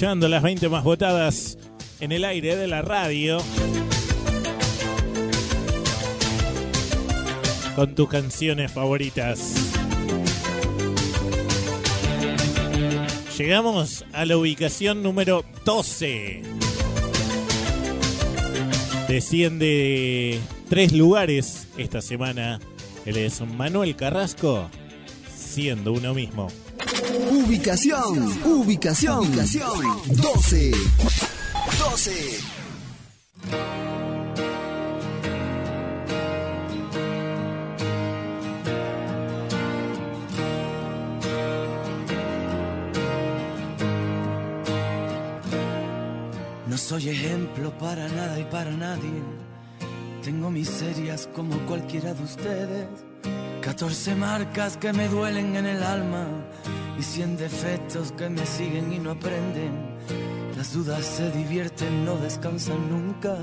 [0.00, 1.58] Escuchando las 20 más votadas
[2.00, 3.36] en el aire de la radio.
[7.76, 9.56] Con tus canciones favoritas.
[13.36, 16.44] Llegamos a la ubicación número 12.
[19.06, 20.40] Desciende
[20.70, 22.58] tres lugares esta semana.
[23.04, 24.70] Él es Manuel Carrasco,
[25.36, 26.48] siendo uno mismo.
[27.28, 29.66] Ubicación, ubicación, ubicación
[30.08, 30.70] 12.
[31.78, 32.40] 12.
[46.66, 49.22] No soy ejemplo para nada y para nadie.
[50.24, 52.88] Tengo miserias como cualquiera de ustedes.
[53.60, 56.26] 14 marcas que me duelen en el alma
[57.00, 59.72] y 100 defectos que me siguen y no aprenden.
[60.54, 63.38] Las dudas se divierten, no descansan nunca,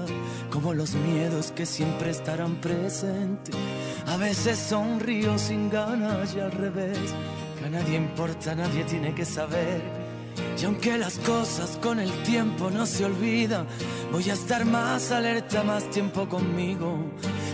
[0.52, 3.56] como los miedos que siempre estarán presentes.
[4.06, 7.00] A veces sonrío sin ganas y al revés,
[7.58, 9.82] que a nadie importa, nadie tiene que saber.
[10.62, 13.66] Y aunque las cosas con el tiempo no se olvidan,
[14.12, 17.00] voy a estar más alerta, más tiempo conmigo.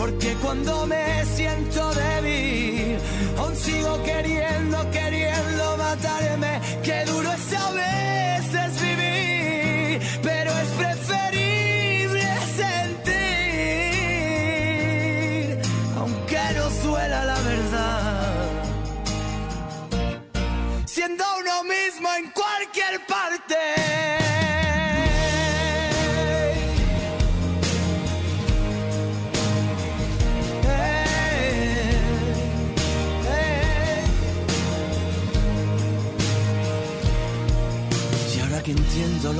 [0.00, 2.96] porque cuando me siento débil,
[3.36, 6.58] aún sigo queriendo, queriendo matarme.
[6.82, 11.39] Qué duro es a veces vivir, pero es preferible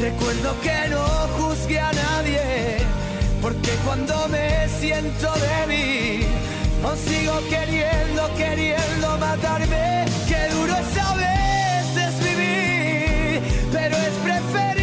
[0.00, 1.04] Recuerdo que no
[1.36, 2.78] juzgué a nadie.
[3.42, 6.26] Porque cuando me siento débil,
[6.82, 10.06] aún sigo queriendo, queriendo matarme.
[10.26, 13.42] Qué duro es a veces vivir,
[13.72, 14.79] pero es preferible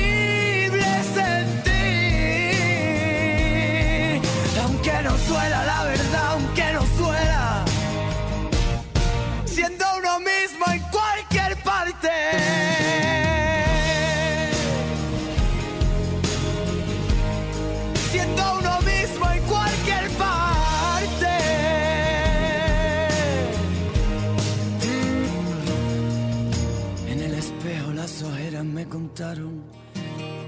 [28.87, 29.63] contaron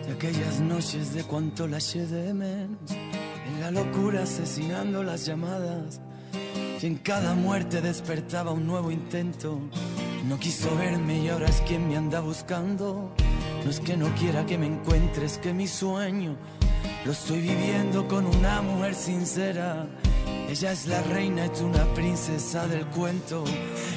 [0.06, 2.92] de aquellas noches de cuánto la eché de menos.
[2.92, 6.02] En la locura asesinando las llamadas.
[6.82, 9.60] Y en cada muerte despertaba un nuevo intento.
[10.28, 13.14] No quiso verme y ahora es quien me anda buscando.
[13.64, 16.38] No es que no quiera que me encuentres, que mi sueño
[17.06, 19.88] lo estoy viviendo con una mujer sincera.
[20.50, 23.44] Ella es la reina, es una princesa del cuento.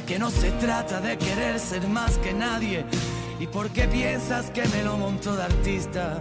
[0.06, 2.84] Que no se trata de querer ser más que nadie.
[3.42, 6.20] ¿Y por qué piensas que me lo monto de artista?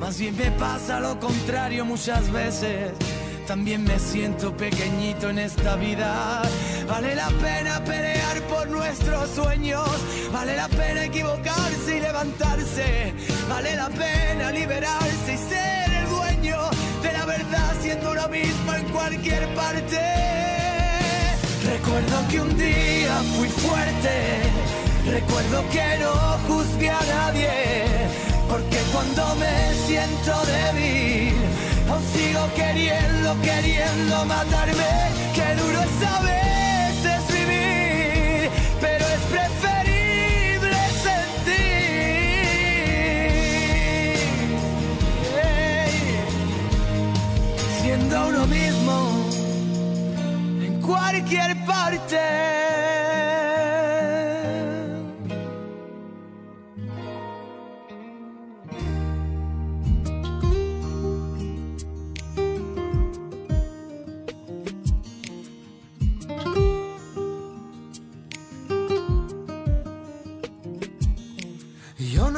[0.00, 2.92] Más bien me pasa lo contrario muchas veces.
[3.46, 6.40] También me siento pequeñito en esta vida.
[6.88, 9.86] Vale la pena pelear por nuestros sueños.
[10.32, 13.12] Vale la pena equivocarse y levantarse.
[13.46, 16.56] Vale la pena liberarse y ser el dueño
[17.02, 20.00] de la verdad siendo uno mismo en cualquier parte.
[21.66, 24.73] Recuerdo que un día fui fuerte.
[25.06, 26.12] Recuerdo que no
[26.48, 27.50] juzgué a nadie.
[28.48, 31.34] Porque cuando me siento débil,
[31.90, 35.12] aún sigo queriendo, queriendo matarme.
[35.34, 38.50] Qué duro es a veces vivir,
[38.80, 41.74] pero es preferible sentir.
[47.82, 48.96] Siendo uno mismo
[50.62, 52.73] en cualquier parte.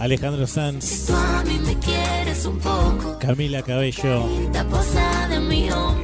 [0.00, 1.08] Alejandro Sanz.
[3.20, 4.26] Camila Cabello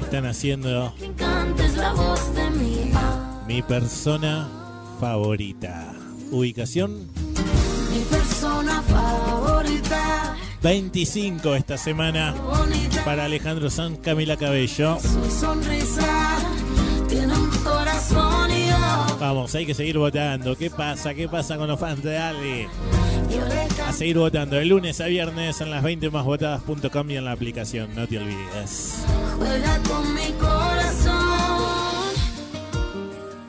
[0.02, 0.92] están haciendo
[2.54, 2.92] mi
[3.46, 4.48] mi persona
[5.00, 5.94] favorita.
[6.30, 7.08] Ubicación
[7.90, 10.36] Mi persona favorita.
[10.62, 12.34] 25 esta semana
[13.04, 14.98] para Alejandro Sanz, Camila Cabello.
[15.00, 16.55] Su sonrisa
[19.20, 20.56] Vamos, hay que seguir votando.
[20.56, 21.14] ¿Qué pasa?
[21.14, 22.68] ¿Qué pasa con los fans de le
[23.82, 27.32] A seguir votando de lunes a viernes en las 20 más votadas.com y en la
[27.32, 29.04] aplicación, no te olvides.
[29.38, 31.36] juega con mi corazón.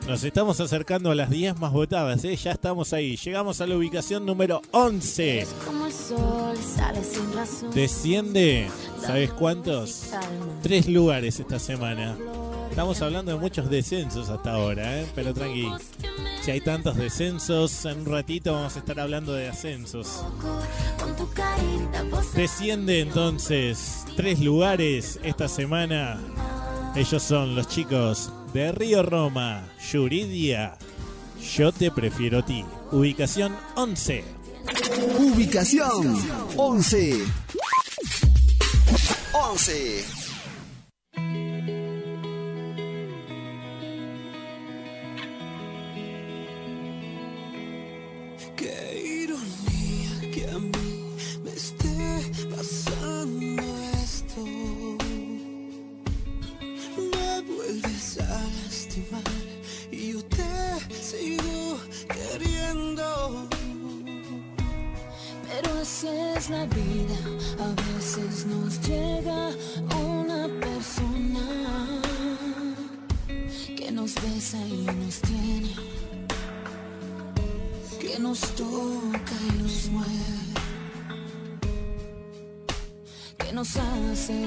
[0.06, 2.34] Nos estamos acercando a las 10 más votadas, ¿eh?
[2.34, 3.16] ya estamos ahí.
[3.16, 5.46] Llegamos a la ubicación número 11.
[5.66, 7.70] Como el sol sale sin razón.
[7.74, 8.70] Desciende,
[9.02, 10.12] ¿sabes cuántos?
[10.62, 12.16] Tres lugares esta semana.
[12.70, 15.06] Estamos hablando de muchos descensos hasta ahora, ¿eh?
[15.14, 15.68] pero tranqui.
[16.42, 20.24] Si hay tantos descensos, en un ratito vamos a estar hablando de ascensos.
[22.34, 26.18] Desciende entonces tres lugares esta semana.
[26.94, 29.62] Ellos son los chicos De Río Roma,
[29.92, 30.78] Yuridia,
[31.54, 32.64] Yo te prefiero a ti.
[32.92, 34.24] Ubicación 11.
[35.18, 36.16] Ubicación
[36.56, 37.24] 11.
[39.32, 40.17] 11.
[66.04, 67.18] Es la vida,
[67.58, 69.50] a veces nos llega
[69.96, 72.00] una persona
[73.76, 75.74] que nos besa y nos tiene,
[78.00, 80.38] que nos toca y nos mueve,
[83.38, 84.44] que nos hace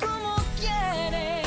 [0.00, 1.44] como quiere.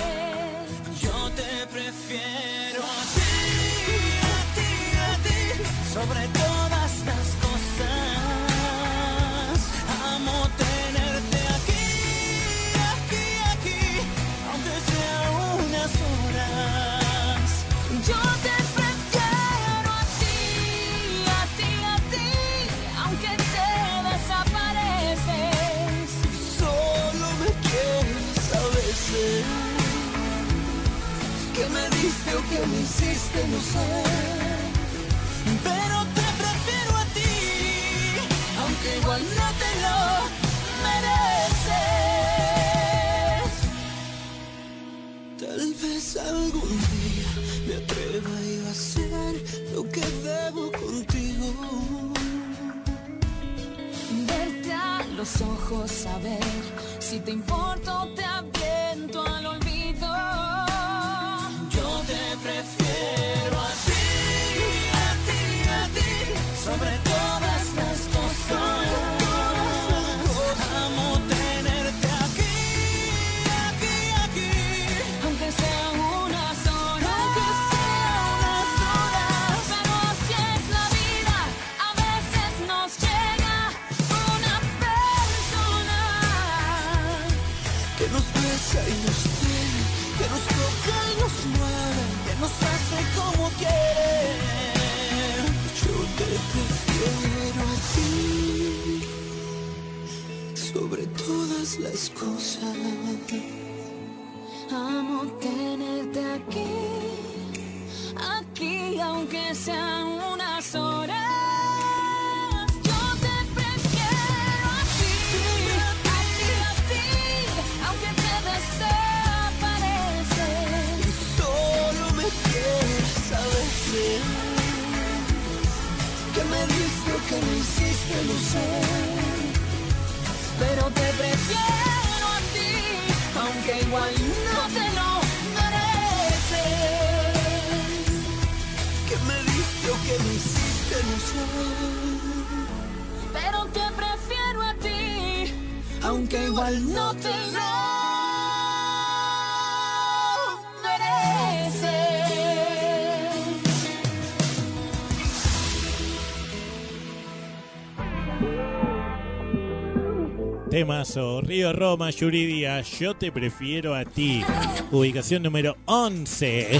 [160.78, 164.44] Temazo, Río Roma, Yuridia, yo te prefiero a ti.
[164.92, 166.80] Ubicación número 11.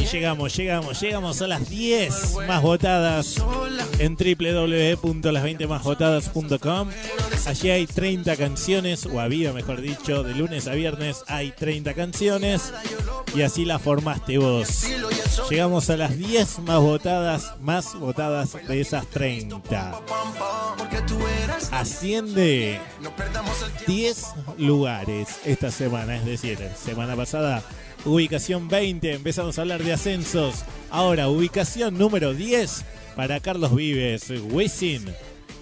[0.00, 3.36] Y llegamos, llegamos, llegamos a las 10 más votadas
[4.00, 6.88] en www.las20másvotadas.com.
[7.46, 12.74] Allí hay 30 canciones, o había mejor dicho, de lunes a viernes hay 30 canciones.
[13.36, 14.84] Y así la formaste vos.
[15.48, 20.00] Llegamos a las 10 más votadas, más votadas de esas 30.
[21.78, 22.80] Asciende
[23.86, 24.26] 10
[24.58, 27.62] lugares esta semana, es decir, semana pasada
[28.04, 30.64] ubicación 20, empezamos a hablar de ascensos.
[30.90, 35.04] Ahora, ubicación número 10 para Carlos Vives, Wisin,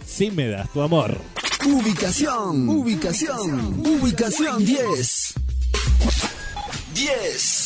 [0.07, 1.21] si me das tu amor.
[1.67, 5.35] Ubicación, ubicación, ubicación 10.
[6.95, 7.66] 10.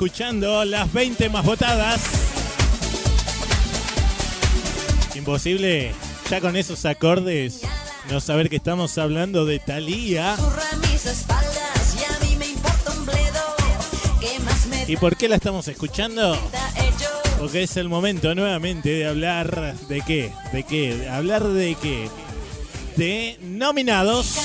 [0.00, 2.00] Escuchando las 20 más votadas.
[5.14, 5.92] Imposible
[6.30, 7.60] ya con esos acordes
[8.10, 10.36] no saber que estamos hablando de Thalía.
[10.38, 13.56] Y a mí me importa un bledo.
[14.20, 16.34] ¿Qué más me ¿Y por qué la estamos escuchando?
[17.38, 22.08] Porque es el momento nuevamente de hablar de qué, de qué, de hablar de qué,
[22.96, 24.39] de nominados.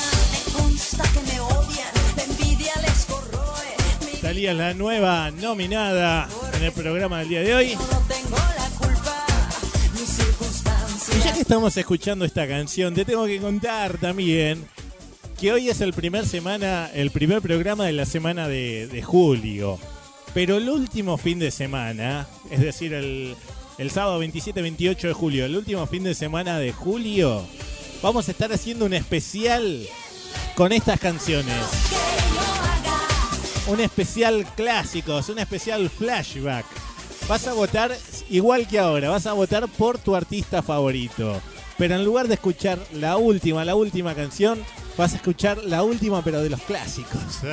[4.53, 7.77] La nueva nominada en el programa del día de hoy.
[11.15, 14.65] Y ya que estamos escuchando esta canción, te tengo que contar también
[15.39, 19.79] que hoy es el primer semana, el primer programa de la semana de, de julio.
[20.33, 23.35] Pero el último fin de semana, es decir, el,
[23.77, 27.41] el sábado 27-28 de julio, el último fin de semana de julio,
[28.01, 29.87] vamos a estar haciendo un especial
[30.55, 31.55] con estas canciones.
[33.67, 36.65] Un especial clásicos, un especial flashback.
[37.27, 37.97] Vas a votar
[38.29, 41.41] igual que ahora, vas a votar por tu artista favorito.
[41.77, 44.59] Pero en lugar de escuchar la última, la última canción,
[44.97, 47.21] vas a escuchar la última pero de los clásicos.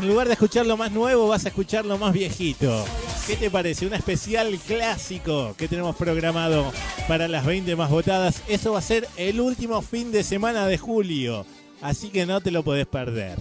[0.00, 2.84] en lugar de escuchar lo más nuevo, vas a escuchar lo más viejito.
[3.26, 3.86] ¿Qué te parece?
[3.86, 6.72] Un especial clásico que tenemos programado
[7.06, 8.42] para las 20 más votadas.
[8.48, 11.46] Eso va a ser el último fin de semana de julio.
[11.80, 13.38] Así que no te lo podés perder.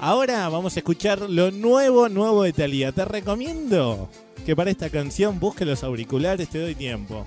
[0.00, 2.92] Ahora vamos a escuchar lo nuevo, nuevo de Thalía.
[2.92, 4.10] Te recomiendo
[4.44, 7.26] que para esta canción busques los auriculares, te doy tiempo.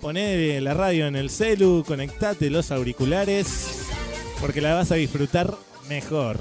[0.00, 3.86] Poné la radio en el celu, conectate los auriculares,
[4.40, 5.54] porque la vas a disfrutar
[5.88, 6.40] mejor.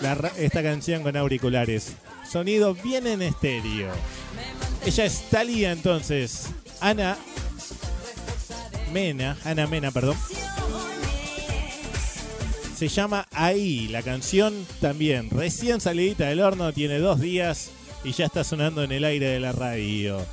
[0.00, 1.94] la esta canción con auriculares.
[2.28, 3.90] Sonido bien en estéreo.
[4.86, 6.46] Ella es Talía entonces.
[6.80, 7.18] Ana
[8.92, 10.16] Mena, Ana Mena, perdón.
[12.80, 15.28] Se llama Ahí, la canción también.
[15.28, 17.72] Recién salidita del horno, tiene dos días
[18.04, 20.24] y ya está sonando en el aire de la radio.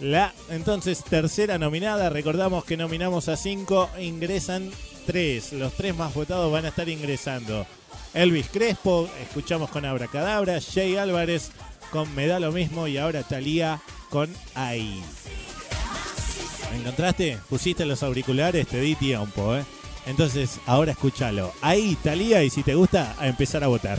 [0.00, 4.70] La entonces tercera nominada, recordamos que nominamos a cinco, ingresan
[5.04, 5.52] tres.
[5.52, 7.66] Los tres más votados van a estar ingresando.
[8.14, 11.50] Elvis Crespo, escuchamos con Abracadabra, Jay Álvarez
[11.90, 13.78] con Me da lo mismo y ahora Talía
[14.08, 15.02] con Ahí.
[16.70, 17.36] ¿Me encontraste?
[17.50, 19.64] Pusiste los auriculares, te di tiempo, ¿eh?
[20.06, 21.52] Entonces, ahora escúchalo.
[21.60, 23.98] Ahí, Talía, y si te gusta, a empezar a votar.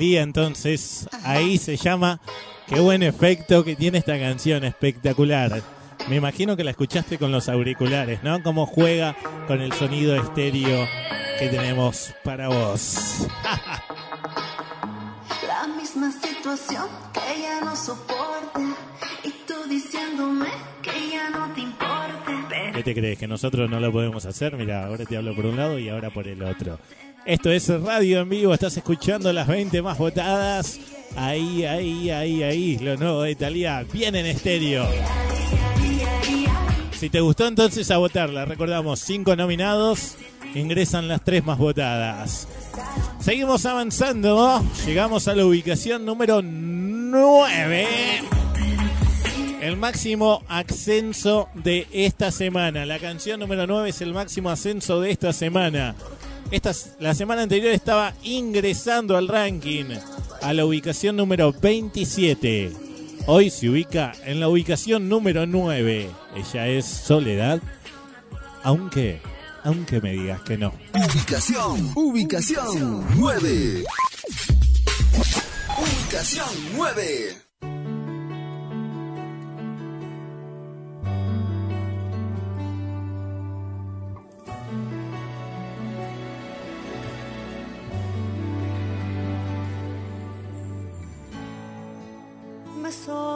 [0.00, 2.20] Entonces, ahí se llama.
[2.66, 5.62] Qué buen efecto que tiene esta canción, espectacular.
[6.08, 8.42] Me imagino que la escuchaste con los auriculares, ¿no?
[8.42, 9.14] Cómo juega
[9.46, 10.88] con el sonido estéreo
[11.38, 13.26] que tenemos para vos.
[15.46, 18.60] La misma situación que ya no soporta
[19.22, 20.46] y tú diciéndome
[20.82, 22.46] que ya no te importa.
[22.48, 23.18] Pero ¿Qué te crees?
[23.18, 24.56] ¿Que nosotros no lo podemos hacer?
[24.56, 26.78] Mira, ahora te hablo por un lado y ahora por el otro.
[27.26, 30.78] Esto es Radio en Vivo, estás escuchando las 20 más votadas.
[31.16, 34.86] Ahí, ahí, ahí, ahí, lo nuevo de Italia, bien en estéreo.
[36.92, 40.14] Si te gustó entonces a votarla, recordamos, cinco nominados,
[40.54, 42.46] ingresan las tres más votadas.
[43.18, 47.88] Seguimos avanzando, llegamos a la ubicación número 9.
[49.62, 52.86] El máximo ascenso de esta semana.
[52.86, 55.96] La canción número 9 es el máximo ascenso de esta semana.
[56.50, 59.86] Esta, la semana anterior estaba ingresando al ranking
[60.42, 62.72] a la ubicación número 27.
[63.26, 66.08] Hoy se ubica en la ubicación número 9.
[66.36, 67.60] Ella es Soledad.
[68.62, 69.20] Aunque,
[69.64, 70.72] aunque me digas que no.
[70.94, 73.84] Ubicación, ubicación 9.
[75.78, 77.45] Ubicación 9.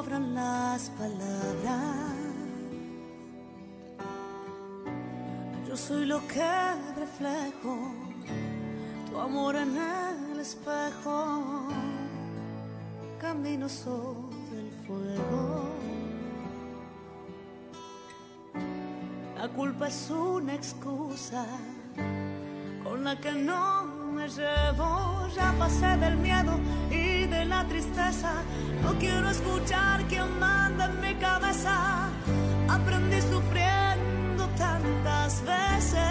[0.00, 2.14] Sobran las palabras.
[5.68, 6.52] Yo soy lo que
[6.96, 7.76] reflejo,
[9.10, 9.76] tu amor en
[10.32, 11.68] el espejo.
[13.20, 15.68] Camino sobre el fuego.
[19.36, 21.44] La culpa es una excusa
[22.84, 25.28] con la que no me llevo.
[25.34, 26.52] Ya pasé del miedo
[26.90, 28.32] y de la tristeza.
[28.82, 32.08] No quiero escuchar quien manda en mi cabeza.
[32.68, 36.10] Aprendí sufriendo tantas veces.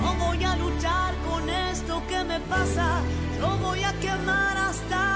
[0.00, 2.88] No voy a luchar con esto que me pasa.
[3.38, 5.15] Yo voy a quemar hasta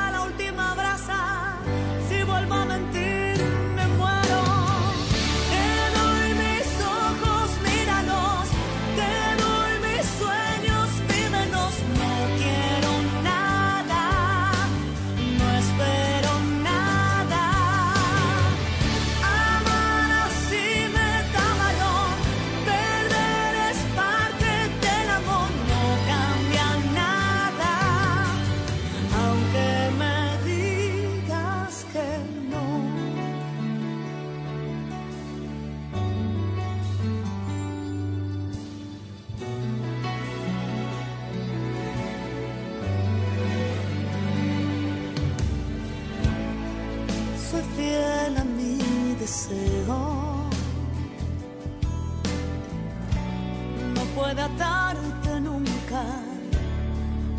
[54.31, 56.02] No puede atarte nunca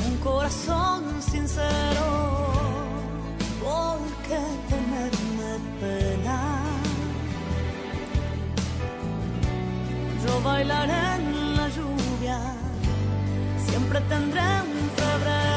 [0.06, 2.52] un corazón sincero.
[3.64, 6.40] Porque tenerme pena.
[10.26, 12.40] Yo bailaré en la lluvia,
[13.66, 15.51] siempre tendré un febrero.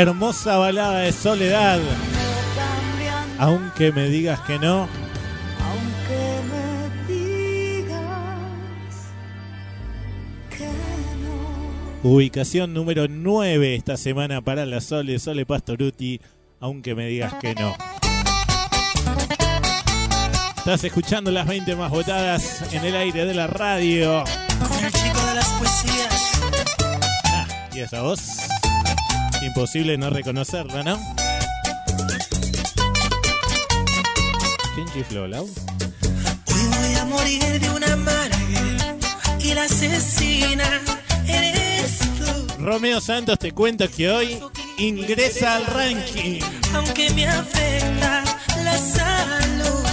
[0.00, 1.78] Hermosa balada de soledad.
[3.38, 4.88] Aunque me digas que no.
[5.68, 8.00] aunque me digas
[10.56, 12.10] que no.
[12.10, 16.18] Ubicación número 9 esta semana para la Sole, Sole Pastoruti.
[16.60, 17.76] Aunque me digas que no.
[20.56, 24.24] Estás escuchando las 20 más votadas en el aire de la radio.
[24.66, 26.40] Con el chico de las poesías.
[27.74, 28.49] Y esa voz.
[29.50, 30.96] Imposible no reconocerla, ¿no?
[34.76, 35.44] ¿Quién chifló, Lau?
[35.44, 38.38] Hoy voy a morir de una amarga
[39.40, 40.80] y la asesina
[41.26, 42.62] eres tú.
[42.62, 44.38] Romeo Santos te cuento que hoy
[44.78, 46.38] ingresa al ranking.
[46.72, 48.22] Aunque me afecta
[48.62, 49.84] la salud.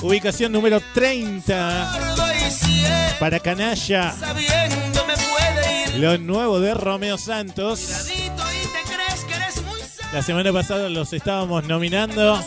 [0.00, 1.92] Ubicación número 30
[3.20, 4.14] para Canalla.
[5.98, 8.10] Lo nuevo de Romeo Santos.
[10.14, 12.40] La semana pasada los estábamos nominando.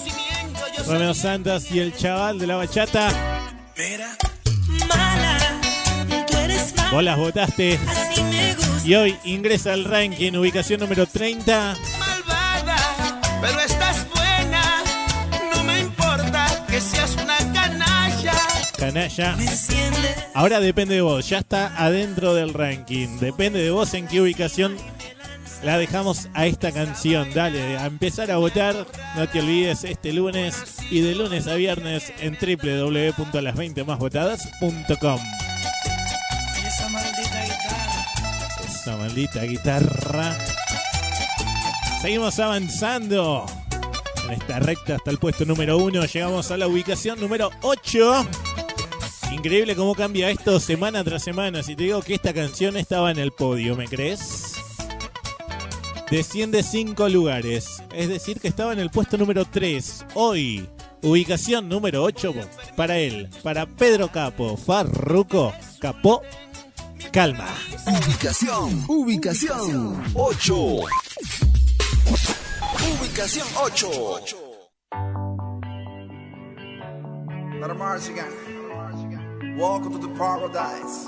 [0.86, 3.10] Romeo Santos y el chaval de la bachata.
[6.94, 7.78] Vos las votaste.
[8.86, 11.76] Y hoy ingresa al ranking, ubicación número 30.
[12.00, 14.64] malvada, pero estás buena.
[15.54, 18.32] No me importa que seas una canalla.
[18.94, 19.36] Naya.
[20.34, 23.20] Ahora depende de vos, ya está adentro del ranking.
[23.20, 24.78] Depende de vos en qué ubicación
[25.64, 27.34] la dejamos a esta canción.
[27.34, 28.88] Dale, a empezar a votar.
[29.16, 35.20] No te olvides este lunes y de lunes a viernes en www.las20másvotadas.com.
[36.68, 38.06] Esa maldita guitarra.
[38.68, 40.38] Esa maldita guitarra.
[42.02, 43.46] Seguimos avanzando
[44.26, 46.06] en esta recta hasta el puesto número uno.
[46.06, 48.28] Llegamos a la ubicación número 8.
[49.32, 51.64] Increíble cómo cambia esto semana tras semana.
[51.64, 54.47] Si te digo que esta canción estaba en el podio, ¿me crees?
[56.10, 57.84] Desciende 5 lugares.
[57.94, 60.06] Es decir, que estaba en el puesto número 3.
[60.14, 60.70] Hoy,
[61.02, 62.34] ubicación número 8
[62.78, 66.22] para él, para Pedro Capo, Farruco, Capó,
[67.12, 67.48] Calma.
[67.86, 70.56] Ubicación, ubicación 8.
[73.02, 73.92] Ubicación 8.
[77.60, 79.58] Let 'em.
[79.58, 81.08] Welcome to the paradise.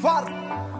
[0.00, 0.79] Far.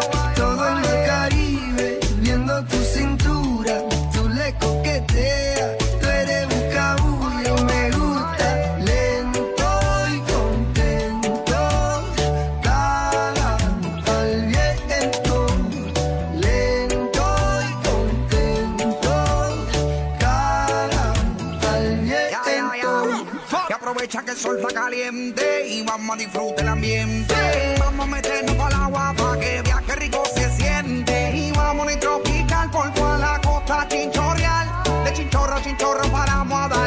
[24.31, 27.35] Que el sol está caliente y vamos a disfrutar el ambiente.
[27.79, 31.31] Vamos a meternos para el agua para que vea qué rico se siente.
[31.35, 34.83] Y vamos a tropical por toda la costa chinchorreal.
[35.03, 36.80] De chinchorro a chinchorro paramos a darnos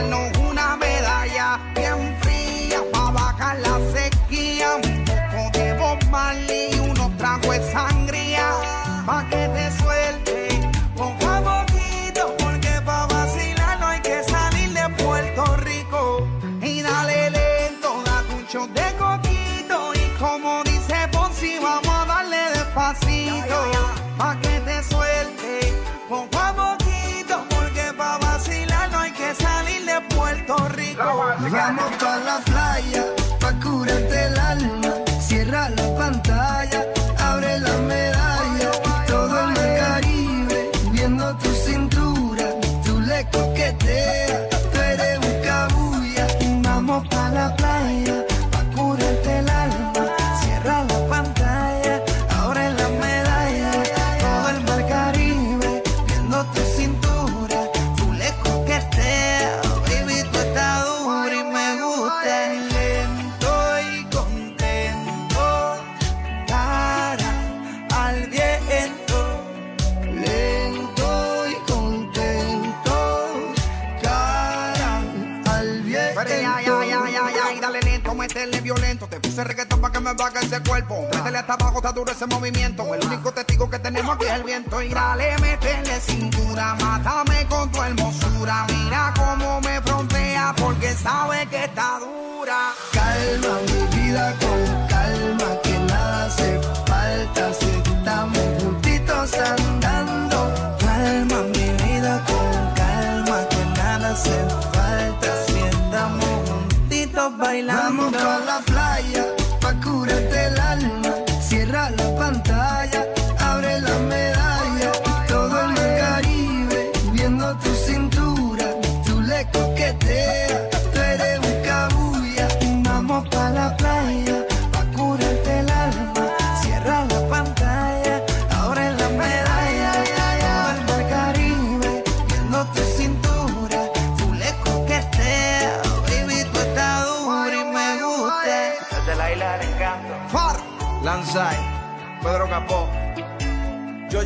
[80.83, 82.95] Métele hasta abajo, está duro ese movimiento.
[82.95, 84.83] El único testigo que tenemos aquí es el viento.
[84.83, 88.67] Y dale, métele cintura, mátame con tu hermosura.
[88.69, 92.01] Mira cómo me frontea porque sabe que está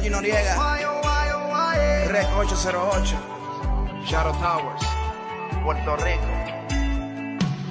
[0.09, 0.57] Ricky Noriega,
[2.11, 3.15] Red 808,
[4.07, 4.83] Shadow Towers,
[5.63, 6.35] Puerto Rico.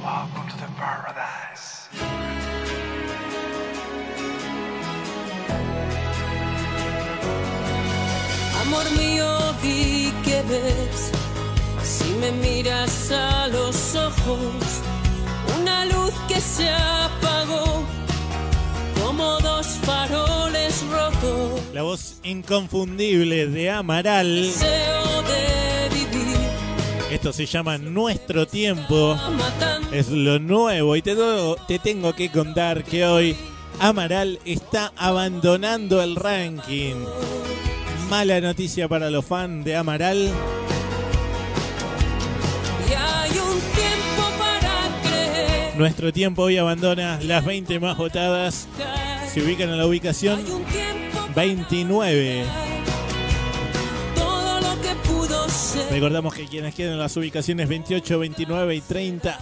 [0.04, 1.90] Welcome to the paradise.
[8.62, 11.12] Amor mío, di que ves,
[11.82, 14.82] si me miras a los ojos,
[15.60, 16.70] una luz que se
[22.28, 24.52] inconfundible de Amaral.
[27.10, 29.18] Esto se llama Nuestro Tiempo.
[29.92, 31.16] Es lo nuevo y te,
[31.68, 33.36] te tengo que contar que hoy
[33.80, 36.96] Amaral está abandonando el ranking.
[38.10, 40.32] Mala noticia para los fans de Amaral.
[42.90, 45.78] Y hay un tiempo para creer.
[45.78, 48.68] Nuestro tiempo hoy abandona las 20 más votadas.
[49.34, 50.42] Se ubican en la ubicación
[51.38, 52.46] 29.
[54.16, 55.88] Todo lo que pudo ser.
[55.92, 59.38] Recordamos que quienes queden en las ubicaciones 28, 29 y 30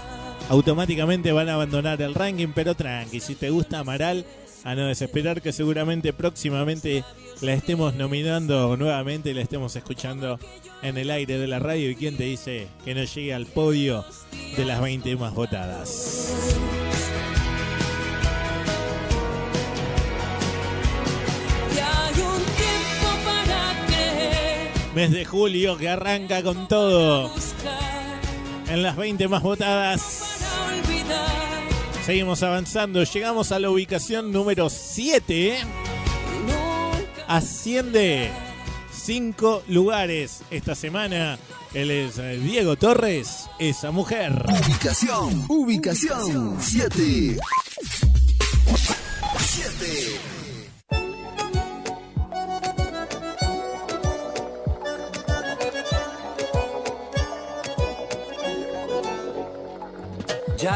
[0.49, 4.25] automáticamente van a abandonar el ranking, pero tranqui, si te gusta Amaral,
[4.65, 7.05] a no desesperar que seguramente próximamente
[7.39, 10.37] la estemos nominando nuevamente y la estemos escuchando
[10.81, 14.03] en el aire de la radio y quién te dice que no llegue al podio
[14.57, 16.57] de las 20 más votadas.
[24.95, 27.29] Mes de julio que arranca con todo.
[28.69, 30.01] En las 20 más votadas.
[32.05, 33.03] Seguimos avanzando.
[33.03, 35.57] Llegamos a la ubicación número 7.
[37.27, 38.31] Asciende
[38.93, 41.37] 5 lugares esta semana.
[41.73, 44.45] Él es eh, Diego Torres, esa mujer.
[44.47, 46.95] Ubicación, ubicación 7.
[46.95, 47.64] 7.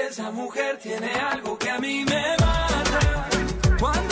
[0.00, 4.11] Esa mujer tiene algo que a mí me mata.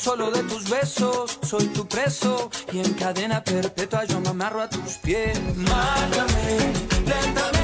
[0.00, 4.68] Solo de tus besos, soy tu preso y en cadena perpetua yo me amarro a
[4.70, 5.38] tus pies.
[5.56, 6.72] Mátame,
[7.04, 7.59] lentamente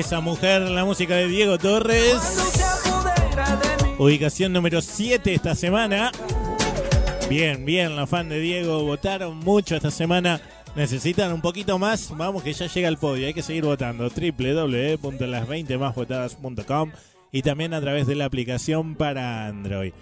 [0.00, 2.16] Esa mujer, la música de Diego Torres.
[3.98, 6.10] Ubicación número 7 esta semana.
[7.28, 10.40] Bien, bien, la fan de Diego votaron mucho esta semana.
[10.74, 12.16] Necesitan un poquito más.
[12.16, 13.26] Vamos que ya llega el podio.
[13.26, 14.08] Hay que seguir votando.
[14.08, 16.92] www.las20másvotadas.com
[17.30, 19.92] y también a través de la aplicación para Android.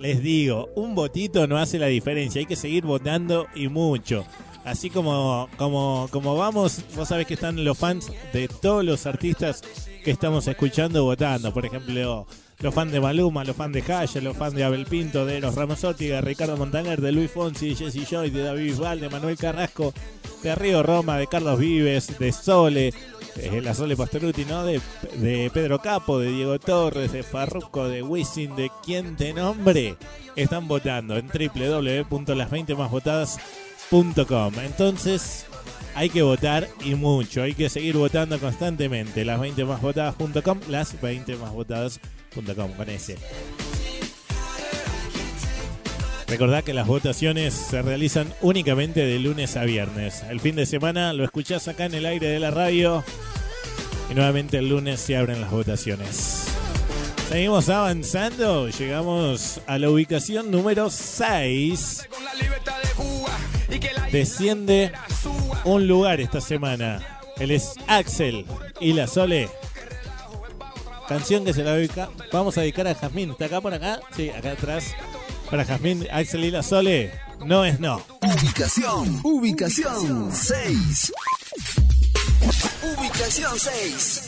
[0.00, 2.40] Les digo, un votito no hace la diferencia.
[2.40, 4.26] Hay que seguir votando y mucho.
[4.68, 9.62] Así como, como, como vamos, vos sabés que están los fans de todos los artistas
[10.04, 11.54] que estamos escuchando votando.
[11.54, 12.26] Por ejemplo,
[12.58, 15.54] los fans de Maluma, los fans de Jaya, los fans de Abel Pinto, de Eros
[15.54, 19.38] Ramazzotti, de Ricardo Montaner, de Luis Fonsi, de Jesse Joy, de David Bisbal, de Manuel
[19.38, 19.94] Carrasco,
[20.42, 22.92] de Río Roma, de Carlos Vives, de Sole,
[23.36, 24.64] eh, la Sole Pastoruti, ¿no?
[24.64, 24.82] De,
[25.16, 29.96] de Pedro Capo, de Diego Torres, de Farruco, de Wisin, de quien te nombre,
[30.36, 33.67] están votando en www.las20másvotadas.com.
[33.90, 35.46] Entonces,
[35.94, 39.24] hay que votar y mucho, hay que seguir votando constantemente.
[39.24, 43.16] Las 20 más votadas.com, las 20 más votadas.com con ese.
[46.28, 50.22] Recordad que las votaciones se realizan únicamente de lunes a viernes.
[50.28, 53.02] El fin de semana lo escuchás acá en el aire de la radio
[54.10, 56.44] y nuevamente el lunes se abren las votaciones.
[57.30, 62.08] Seguimos avanzando, llegamos a la ubicación número 6.
[64.12, 64.92] Desciende
[65.64, 67.20] un lugar esta semana.
[67.38, 68.46] Él es Axel
[68.80, 69.48] y la Sole.
[71.08, 73.30] Canción que se la dedica- vamos a dedicar a Jazmín.
[73.30, 74.00] ¿Está acá por acá?
[74.16, 74.86] Sí, acá atrás.
[75.50, 77.12] Para Jazmín, Axel y la Sole.
[77.44, 78.02] No es no.
[78.22, 81.12] Ubicación, ubicación 6.
[82.82, 84.27] Ubicación 6.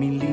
[0.00, 0.29] mi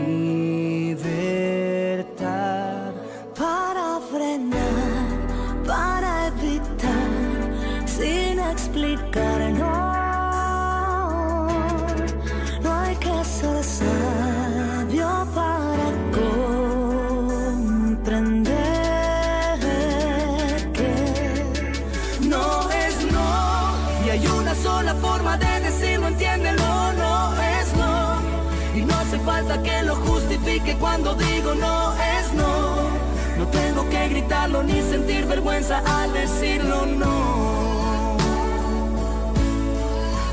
[34.64, 38.18] ni sentir vergüenza al decirlo no.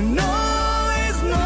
[0.00, 0.32] No
[1.08, 1.44] es no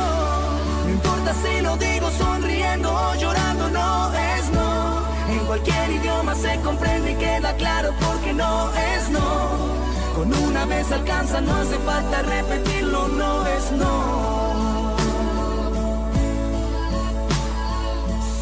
[0.85, 5.03] no importa si lo digo sonriendo o llorando no es no.
[5.31, 9.79] En cualquier idioma se comprende y queda claro porque no es no.
[10.15, 14.97] Con una vez alcanza, no hace falta repetirlo, no es no.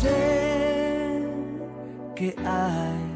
[0.01, 1.23] Sé
[2.15, 3.16] que hay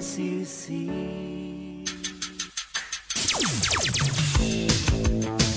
[0.00, 0.90] Sí, sí.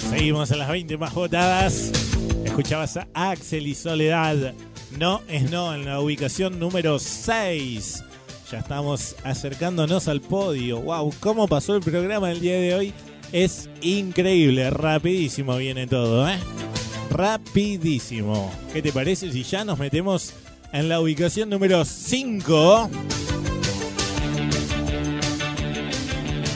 [0.09, 1.91] Seguimos en las 20 más votadas.
[2.43, 4.53] Escuchabas a Axel y Soledad.
[4.97, 8.03] No es no en la ubicación número 6.
[8.51, 10.81] Ya estamos acercándonos al podio.
[10.81, 12.93] Wow, cómo pasó el programa el día de hoy.
[13.31, 16.39] Es increíble, rapidísimo viene todo, ¿eh?
[17.11, 18.51] Rapidísimo.
[18.73, 20.33] ¿Qué te parece si ya nos metemos
[20.71, 22.89] en la ubicación número 5?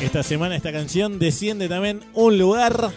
[0.02, 2.92] Esta semana esta canción desciende también un lugar.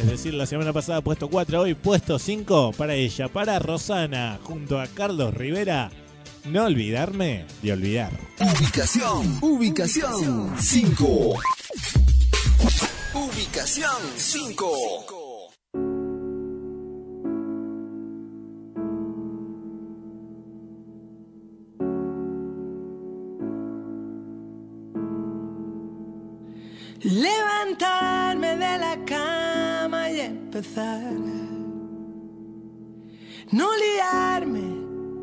[0.00, 4.80] Es decir, la semana pasada puesto 4, hoy puesto 5 para ella, para Rosana, junto
[4.80, 5.90] a Carlos Rivera.
[6.44, 8.12] No olvidarme de olvidar.
[8.40, 11.38] Ubicación, ubicación 5.
[13.14, 15.23] Ubicación 5.
[27.04, 31.12] Levantarme de la cama y empezar.
[33.52, 34.62] No liarme,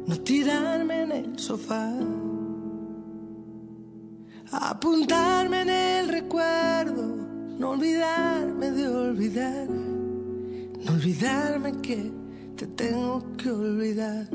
[0.05, 1.91] no tirarme en el sofá.
[4.51, 7.03] Apuntarme en el recuerdo,
[7.57, 9.67] no olvidarme de olvidar.
[9.67, 12.11] No olvidarme que
[12.57, 14.27] te tengo que olvidar.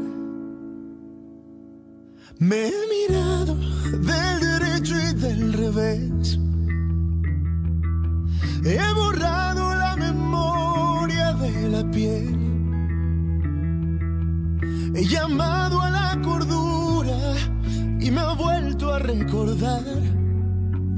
[2.40, 6.45] Me he mirado del derecho y del revés.
[8.64, 12.36] He borrado la memoria de la piel.
[14.94, 17.18] He llamado a la cordura
[18.00, 19.84] y me ha vuelto a recordar.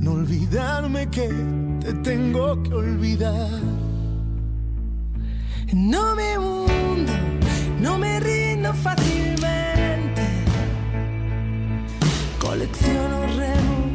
[0.04, 1.28] No olvidarme que
[1.80, 3.60] te tengo que olvidar.
[5.74, 7.12] No me hundo,
[7.80, 10.22] no me rindo fácilmente.
[12.38, 13.87] Colecciono remos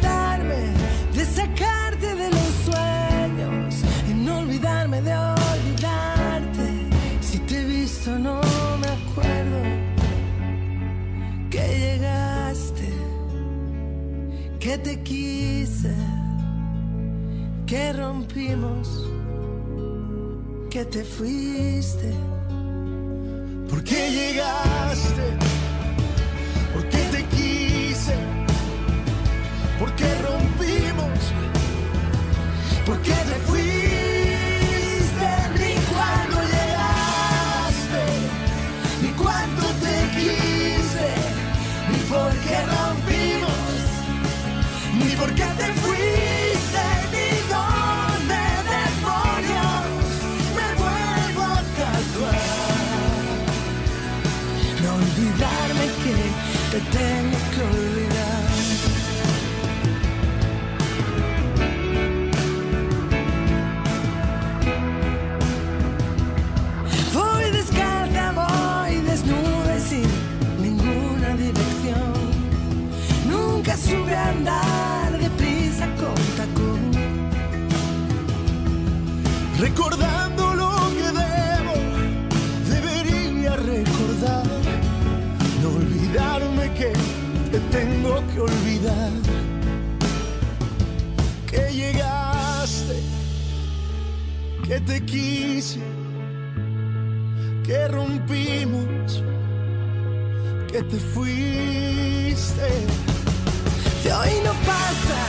[0.00, 3.74] de sacarte de los sueños.
[4.14, 6.88] No olvidarme de olvidarte.
[7.20, 8.40] Si te he visto, no
[8.80, 9.60] me acuerdo
[11.50, 12.88] que llegaste,
[14.58, 15.94] que te quise,
[17.66, 19.06] que rompimos,
[20.70, 22.12] que te fuiste.
[23.68, 25.61] ¿Por qué llegaste?
[29.82, 31.32] ¿Por qué rompimos?
[32.86, 33.02] ¿Por
[73.92, 76.82] sube a andar deprisa con tacón.
[79.58, 81.74] Recordando lo que debo,
[82.74, 84.46] debería recordar.
[85.62, 86.92] No olvidarme que
[87.52, 89.12] te tengo que olvidar.
[91.50, 92.96] Que llegaste,
[94.66, 95.80] que te quise,
[97.66, 99.22] que rompimos,
[100.70, 103.11] que te fuiste.
[104.02, 105.20] De hoy no pasa,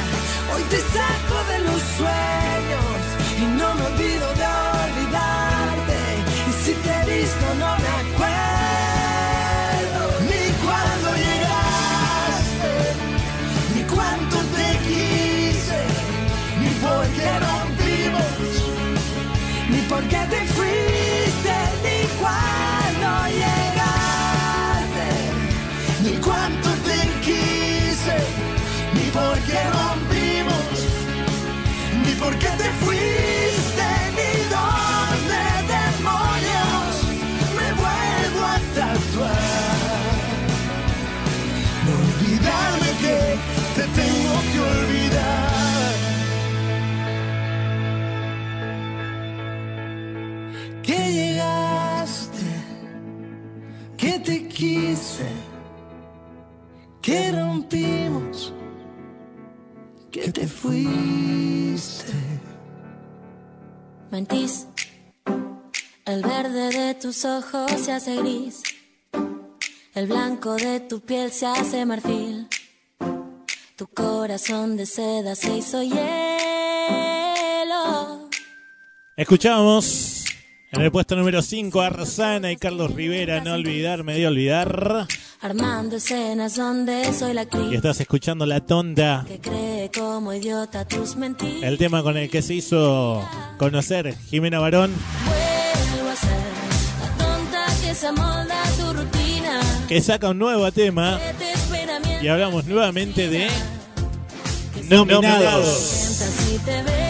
[0.55, 3.01] hoy te saco de los sueños
[3.37, 4.62] y no me olvido de olvidarte.
[60.43, 62.13] Te fuiste.
[64.11, 64.67] Mentís,
[66.05, 68.61] el verde de tus ojos se hace gris.
[69.95, 72.49] El blanco de tu piel se hace marfil.
[73.77, 76.03] Tu corazón de seda se hizo hielo.
[79.15, 80.12] Escuchamos
[80.73, 85.07] en el puesto número 5 a Rosana y Carlos Rivera, no olvidarme de olvidar.
[85.41, 90.85] Armando escenas donde soy la Y actriz estás escuchando La Tonda, que cree como idiota
[90.87, 91.63] tus mentiras.
[91.63, 93.21] el tema con el que se hizo
[93.57, 94.91] conocer Jimena Barón,
[95.91, 96.29] Vuelvo a ser
[97.19, 99.59] la tonta que se amolda tu rutina.
[99.87, 101.19] que saca un nuevo tema
[102.21, 103.47] y hablamos nuevamente de
[104.89, 105.21] Nominados.
[105.21, 107.02] nominados.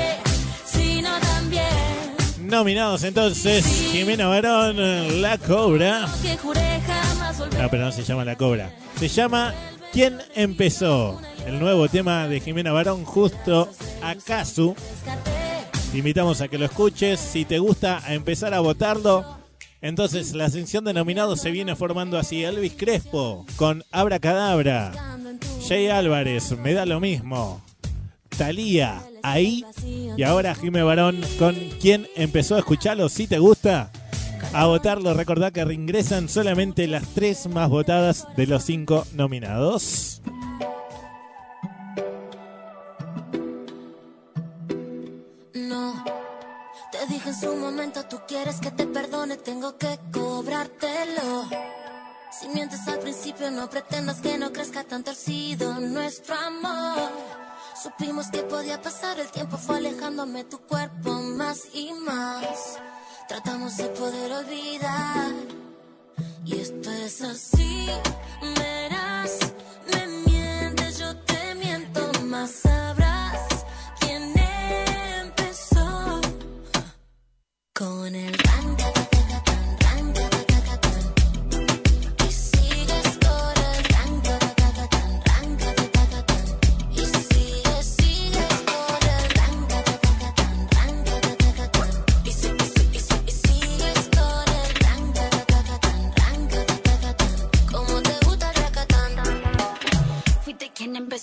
[2.54, 6.08] Nominados entonces, Jimena Barón, La Cobra.
[7.58, 8.72] No, pero no se llama La Cobra.
[9.00, 9.56] Se llama
[9.92, 11.20] ¿Quién empezó?
[11.48, 13.72] El nuevo tema de Jimena Barón, justo
[14.04, 14.76] a Casu.
[15.92, 17.20] Te invitamos a que lo escuches.
[17.20, 19.26] Si te gusta, a empezar a votarlo.
[19.82, 22.44] Entonces, la ascensión de nominados se viene formando así.
[22.44, 24.92] Elvis Crespo con Abracadabra.
[25.68, 27.64] Jay Álvarez, me da lo mismo.
[28.38, 29.66] Talía, ahí.
[30.18, 33.10] Y ahora Jimé Barón con ¿Quién empezó a escucharlo?
[33.10, 33.92] Si te gusta,
[34.54, 35.14] a votarlo.
[35.14, 40.22] Recordá que reingresan solamente las tres más votadas de los cinco nominados.
[45.54, 46.04] No,
[46.92, 51.50] te dije en su momento, tú quieres que te perdone, tengo que cobrártelo.
[52.40, 57.12] Si mientes al principio, no pretendas que no crezca tan torcido nuestro amor.
[57.84, 62.80] Supimos que podía pasar, el tiempo fue alejándome tu cuerpo más y más.
[63.28, 65.34] Tratamos de poder olvidar.
[66.46, 67.88] Y esto es así,
[68.56, 69.38] verás,
[69.92, 73.66] me mientes, yo te miento, más sabrás
[74.00, 74.34] quién
[75.20, 76.22] empezó
[77.74, 78.73] con el ranga,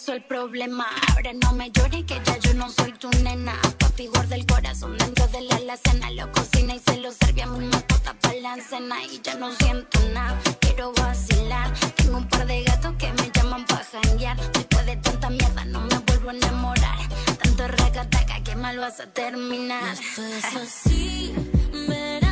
[0.08, 0.86] el problema.
[1.12, 3.54] Ahora no me llores que ya yo no soy tu nena.
[3.78, 6.10] Papi guarda el corazón dentro de la alacena.
[6.12, 8.96] Lo cocina y se lo serve a mi mascota para la cena.
[9.04, 11.72] Y ya no siento nada, quiero vacilar.
[11.96, 14.36] Tengo un par de gatos que me llaman para janguear.
[14.52, 16.98] Después de tanta mierda no me vuelvo a enamorar.
[17.42, 19.92] Tanto racataca que mal vas a terminar.
[19.92, 21.34] Esto es así,
[21.88, 22.29] verás,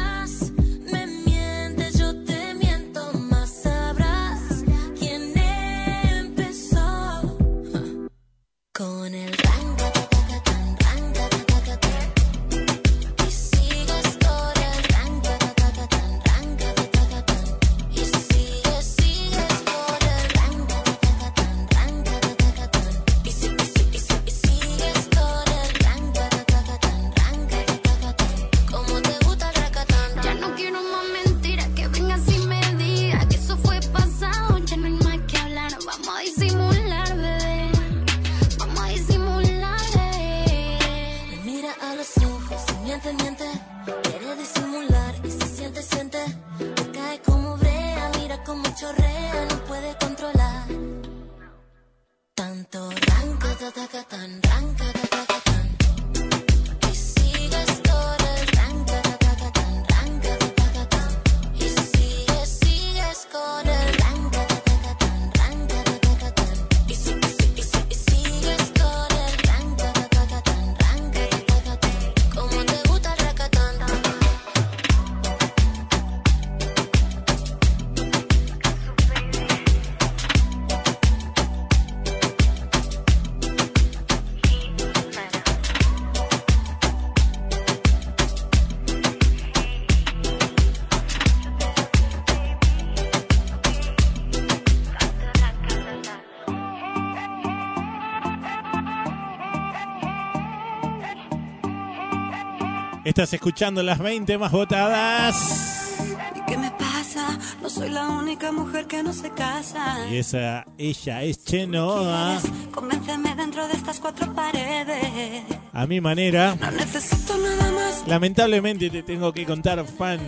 [103.19, 105.91] Estás escuchando las 20 más votadas.
[106.37, 107.37] ¿Y qué me pasa?
[107.61, 110.07] No soy la única mujer que no se casa.
[110.09, 112.41] Y esa, ella es Chenoa.
[112.71, 115.43] Convénceme dentro de estas cuatro paredes.
[115.73, 116.55] A mi manera.
[116.61, 118.07] No necesito nada más.
[118.07, 120.21] Lamentablemente te tengo que contar, fan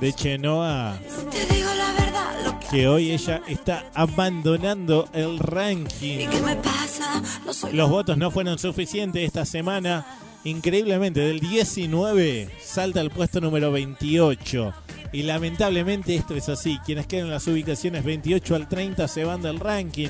[0.00, 0.98] de Chenoa,
[1.30, 6.20] Te digo la verdad, lo que que hoy ella está abandonando el ranking.
[6.20, 7.20] ¿Y qué me pasa?
[7.44, 10.06] No soy Los votos no fueron suficientes esta semana.
[10.44, 14.72] Increíblemente, del 19 salta al puesto número 28.
[15.12, 16.78] Y lamentablemente esto es así.
[16.84, 20.08] Quienes quedan en las ubicaciones 28 al 30 se van del ranking.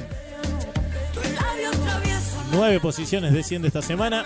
[2.53, 4.25] Nueve posiciones desciende esta semana.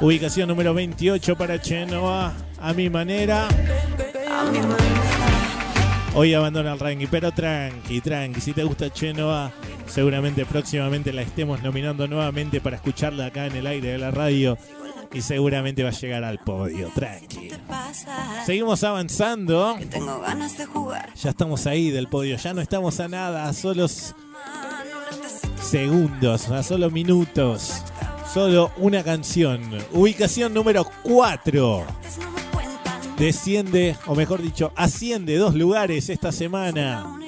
[0.00, 2.32] Ubicación número 28 para Chenoa.
[2.58, 3.48] A mi manera.
[6.14, 8.40] Hoy abandona el ranking, pero tranqui, tranqui.
[8.40, 9.50] Si te gusta Chenoa,
[9.86, 14.58] seguramente próximamente la estemos nominando nuevamente para escucharla acá en el aire de la radio.
[15.10, 17.50] Y seguramente va a llegar al podio, tranqui.
[18.44, 19.76] Seguimos avanzando.
[21.22, 24.14] Ya estamos ahí del podio, ya no estamos a nada, a solos
[25.62, 27.82] segundos, a solo minutos.
[28.32, 29.62] Solo una canción.
[29.92, 31.86] Ubicación número 4.
[33.22, 37.20] Desciende, o mejor dicho, asciende dos lugares esta semana.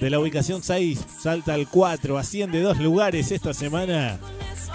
[0.00, 4.20] De la ubicación 6 salta al 4, asciende dos lugares esta semana.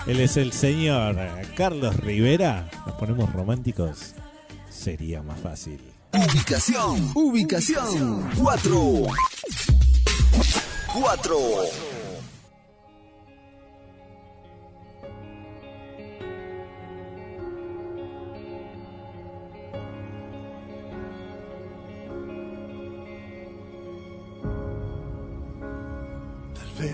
[0.07, 1.15] Él es el señor
[1.55, 2.69] Carlos Rivera.
[2.85, 4.13] Nos ponemos románticos.
[4.69, 5.79] Sería más fácil.
[6.11, 9.07] Ubicación, ubicación 4.
[10.93, 11.37] 4.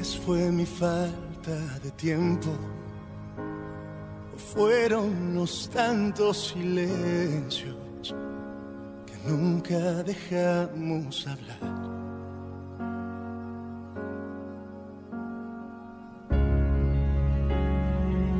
[0.04, 2.50] Vez fue mi falta de tiempo,
[4.36, 8.14] o fueron los tantos silencios
[9.06, 11.60] que nunca dejamos hablar.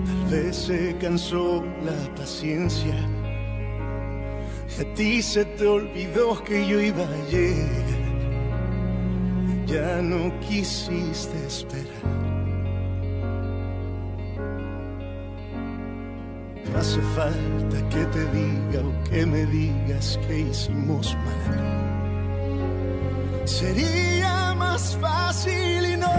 [0.06, 2.98] Tal vez se cansó la paciencia.
[4.78, 8.03] Y a ti se te olvidó que yo iba a llegar
[9.66, 12.24] ya no quisiste esperar.
[16.78, 21.64] Hace falta que te diga o que me digas que hicimos mal.
[23.46, 26.14] Sería más fácil y no,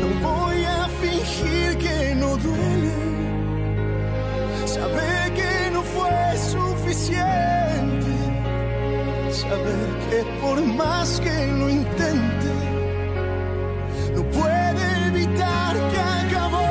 [0.00, 2.94] no voy a fingir que no duele.
[4.66, 8.06] Saber que no fue suficiente
[9.36, 12.52] saber que por más que lo intente,
[14.14, 16.68] no puede evitar que acabó.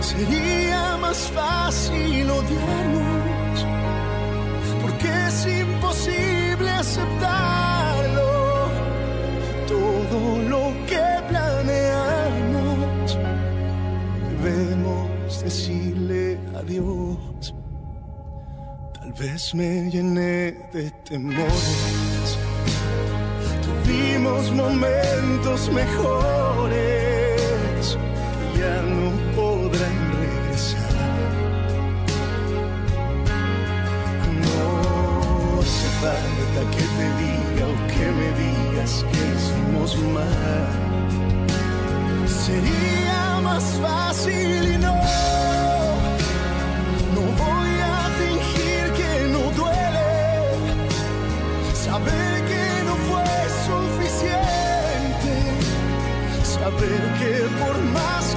[0.00, 2.11] Sería más fácil
[19.14, 22.38] Tal vez me llené de temores.
[23.62, 26.78] Tuvimos momentos mejores
[28.56, 30.92] ya no podrán regresar.
[34.44, 40.70] No hace falta que te diga o que me digas que hicimos mal.
[42.26, 45.01] Sería más fácil y no.
[57.58, 58.31] Por más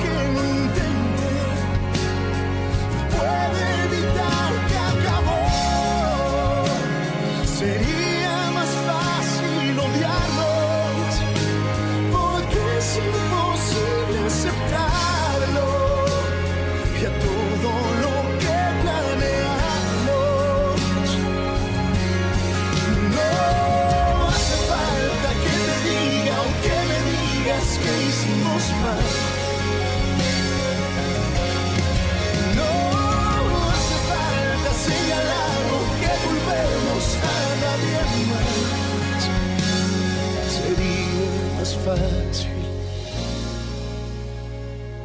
[41.86, 42.49] fácil.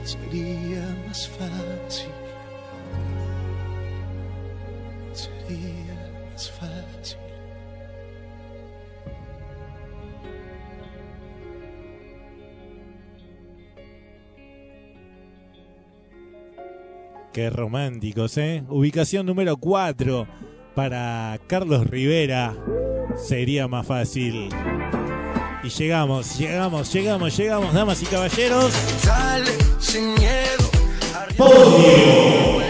[0.02, 2.10] Sería más fácil.
[5.12, 7.18] Sería más fácil.
[17.32, 18.64] Qué románticos, ¿eh?
[18.68, 20.26] Ubicación número 4
[20.74, 22.56] para Carlos Rivera.
[23.16, 24.48] Sería más fácil.
[25.62, 28.72] Y llegamos, llegamos, llegamos, llegamos, damas y caballeros.
[29.02, 30.70] Sale sin miedo.
[31.36, 32.60] Podio.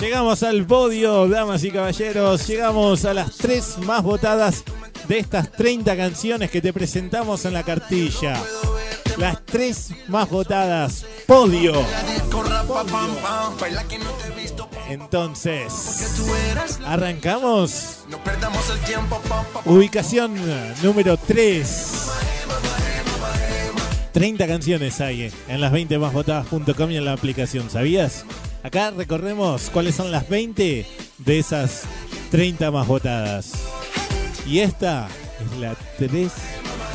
[0.00, 2.46] Llegamos al podio, damas y caballeros.
[2.46, 4.64] Llegamos a las tres más votadas
[5.06, 8.40] de estas 30 canciones que te presentamos en la cartilla.
[9.16, 11.04] Las tres más votadas.
[11.26, 11.72] Podio.
[14.88, 15.72] Entonces,
[16.84, 18.06] arrancamos.
[19.64, 20.34] Ubicación
[20.82, 22.10] número 3.
[24.12, 28.24] 30 canciones hay en las 20 más votadas.com y en la aplicación, ¿sabías?
[28.62, 30.86] Acá recorremos cuáles son las 20
[31.18, 31.82] de esas
[32.30, 33.52] 30 más votadas.
[34.46, 35.08] Y esta
[35.40, 36.32] es la 3,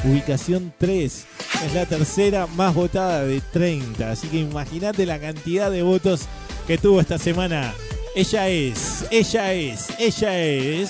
[0.03, 1.25] ubicación 3.
[1.65, 4.11] Es la tercera más votada de 30.
[4.11, 6.27] Así que imagínate la cantidad de votos
[6.67, 7.73] que tuvo esta semana.
[8.15, 10.89] Ella es, ella es, ella es.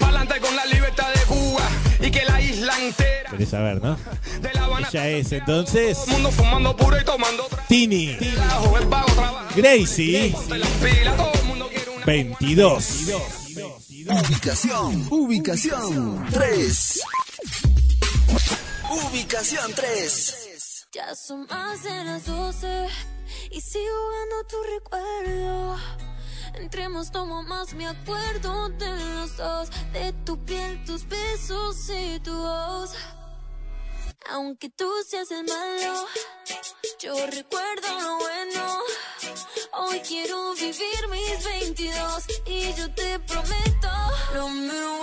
[0.00, 1.68] Pa'lante con la libertad de Cuba
[2.00, 3.30] y que la isla entera.
[3.30, 3.96] Querés saber, ¿no?
[4.40, 8.18] De La Habana, Ella es entonces todo el mundo fumando puro y tomando Tini.
[9.54, 12.88] Gracie, Ponte las pilas, todo el mundo quiere una 22.
[14.08, 17.00] Ubicación, ubicación 3.
[18.90, 20.51] Ubicación 3.
[20.94, 22.86] Ya son más de las 12
[23.50, 25.76] y sigo viendo tu recuerdo.
[26.52, 32.36] Entremos, tomo más, me acuerdo de los dos, de tu piel, tus besos y tu
[32.36, 32.94] voz.
[34.32, 36.06] Aunque tú seas el malo,
[37.00, 38.78] yo recuerdo lo bueno.
[39.72, 43.88] Hoy quiero vivir mis 22 y yo te prometo,
[44.34, 45.01] no me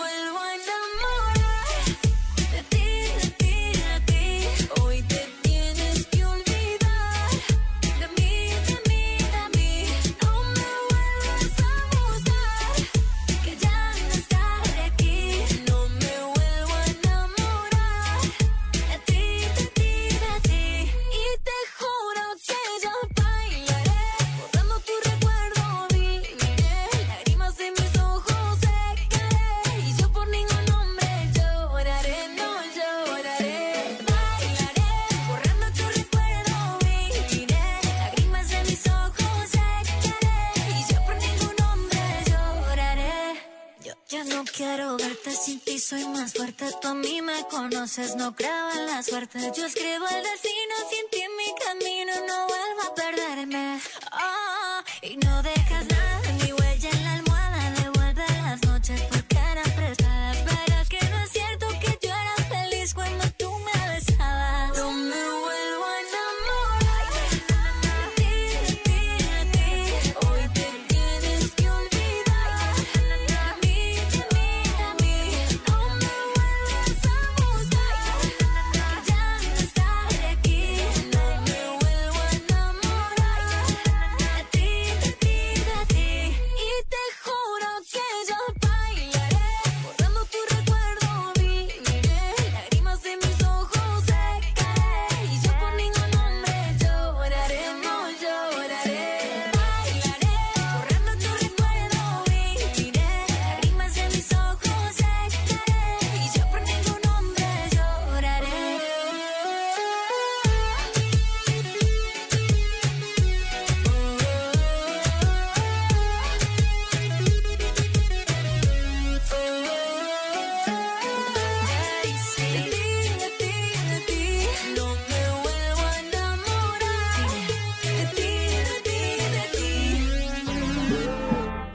[45.89, 46.65] soy más fuerte.
[46.81, 49.39] Tú a mí me conoces, no creo la suerte.
[49.57, 53.79] Yo escribo el destino sin ti mi camino, no vuelvo a perderme.
[54.11, 55.98] Ah, y no dejas nada,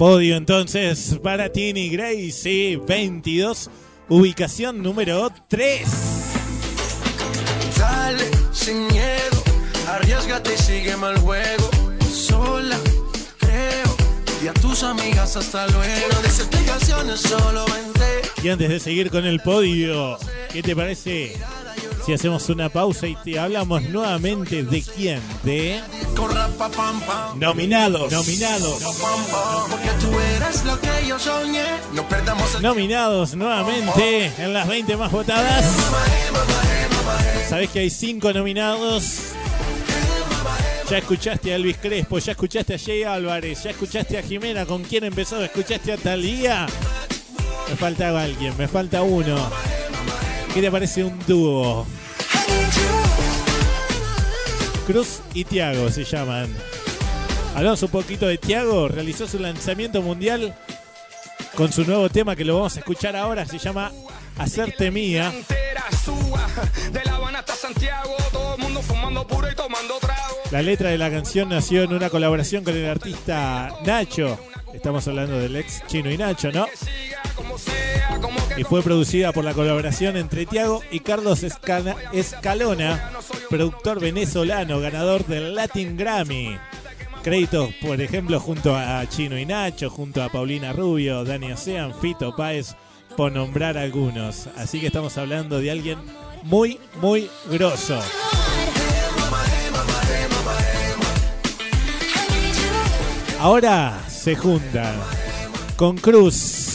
[0.05, 3.70] Podio entonces para Tini Gracie, 22.
[4.10, 5.81] Ubicación número 3.
[7.78, 9.43] Dale, sin miedo,
[9.89, 11.70] arriesgate y sígueme al juego.
[12.12, 12.76] Sola,
[13.39, 13.97] creo,
[14.44, 16.20] y a tus amigas hasta luego.
[16.22, 18.28] Des explicaciones, solo vente.
[18.43, 20.18] Y antes de seguir con el podio,
[20.52, 21.35] ¿qué te parece
[22.05, 25.20] si hacemos una pausa y te hablamos nuevamente de quién?
[25.43, 25.81] De
[27.36, 28.12] nominados.
[28.12, 28.82] Nominados.
[32.60, 35.64] Nominados nuevamente en las 20 más votadas.
[37.48, 39.20] Sabés que hay 5 nominados.
[40.90, 44.82] Ya escuchaste a Elvis Crespo, ya escuchaste a Jay Álvarez, ya escuchaste a Jimena, ¿con
[44.82, 45.43] quién empezó?
[45.43, 46.66] ¿Escuchaste a Talía?
[47.70, 49.35] Me falta alguien, me falta uno.
[50.55, 51.85] ¿Qué te parece un dúo?
[54.86, 56.48] Cruz y Tiago se llaman.
[57.56, 60.55] Hablamos un poquito de Tiago, realizó su lanzamiento mundial
[61.56, 63.90] con su nuevo tema que lo vamos a escuchar ahora, se llama
[64.39, 65.32] Hacerte Mía.
[70.52, 74.39] La letra de la canción nació en una colaboración con el artista Nacho.
[74.72, 76.66] Estamos hablando del ex Chino y Nacho, ¿no?
[78.56, 83.10] Y fue producida por la colaboración entre Tiago y Carlos Escalona,
[83.51, 86.56] productor venezolano, ganador del Latin Grammy.
[87.22, 92.36] Créditos, por ejemplo, junto a Chino y Nacho, junto a Paulina Rubio, Dani Ocean, Fito
[92.36, 92.76] Páez,
[93.16, 94.48] por nombrar algunos.
[94.56, 95.98] Así que estamos hablando de alguien
[96.43, 97.98] muy, muy grosso.
[103.40, 104.94] Ahora se juntan
[105.76, 106.73] con Cruz.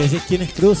[0.00, 0.78] ¿Y decís quién es Cruz?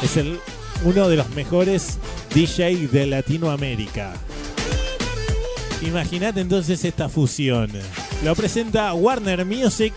[0.00, 0.38] Es el,
[0.84, 1.98] uno de los mejores
[2.32, 4.12] DJ de Latinoamérica.
[5.80, 7.68] Imagínate entonces esta fusión.
[8.22, 9.92] Lo presenta Warner Music.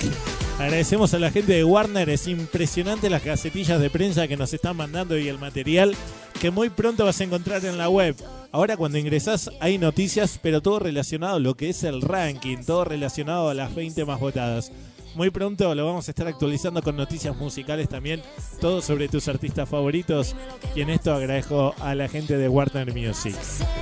[0.57, 2.09] Agradecemos a la gente de Warner.
[2.09, 5.95] Es impresionante las casetillas de prensa que nos están mandando y el material
[6.39, 8.15] que muy pronto vas a encontrar en la web.
[8.53, 12.85] Ahora cuando ingresás hay noticias, pero todo relacionado a lo que es el ranking, todo
[12.85, 14.71] relacionado a las 20 más votadas.
[15.13, 18.21] Muy pronto lo vamos a estar actualizando con noticias musicales también,
[18.61, 20.35] todo sobre tus artistas favoritos.
[20.73, 23.35] Y en esto agradezco a la gente de Warner Music.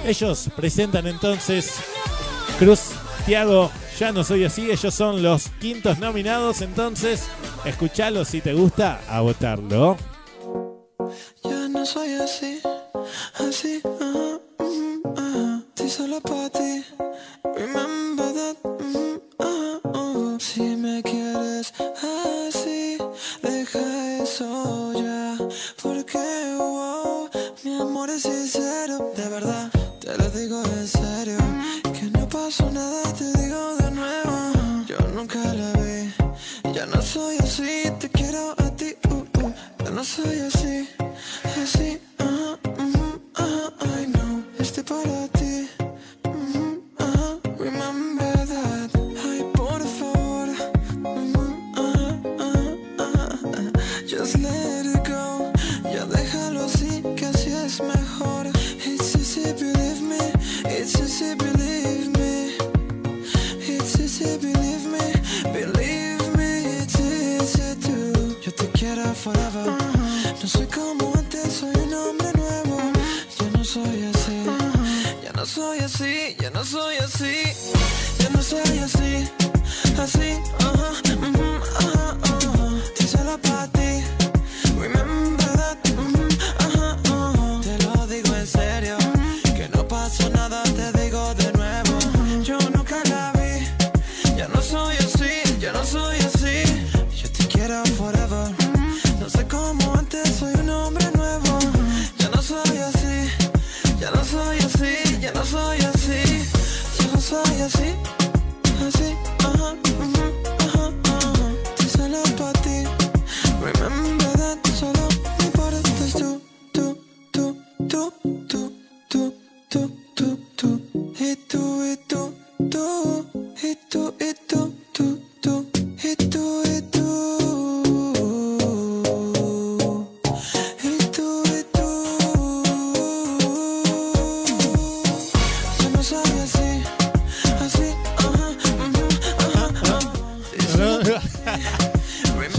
[0.06, 1.80] Ellos presentan entonces
[2.60, 2.92] Cruz,
[3.26, 4.70] Tiago, ya no soy así.
[4.70, 6.62] Ellos son los quintos nominados.
[6.62, 7.24] Entonces,
[7.66, 9.98] escuchalo si te gusta, a votarlo.
[11.44, 12.62] Ya no soy así,
[13.36, 15.62] así, ajá, ujú, ajá.
[15.70, 16.84] Estoy solo para ti.
[17.56, 20.40] Remember that, ujú, ajá, ajá.
[20.40, 21.74] Si me quieres
[22.50, 22.98] así,
[23.42, 25.38] deja eso ya.
[25.82, 27.30] Porque, wow,
[27.64, 29.72] mi amor es sincero, de verdad.
[30.04, 31.38] Te lo digo en serio.
[31.94, 34.36] Que no pasó nada, te digo de nuevo.
[34.86, 36.12] Yo nunca la vi.
[36.74, 38.98] Ya no soy así, te quiero a ti.
[39.10, 39.54] Uh, uh.
[39.82, 40.90] Ya no soy así,
[41.64, 42.02] así.
[42.18, 44.44] ajá, ujú, ajá, I know.
[44.60, 45.70] Este para ti.
[46.26, 48.13] ujú, ajá, Remember
[70.54, 72.78] soy como antes, soy un hombre nuevo.
[73.40, 74.44] Ya no soy así,
[75.24, 77.36] ya no soy así, ya no soy así,
[78.20, 79.28] ya no soy así,
[80.00, 81.03] así, ajá,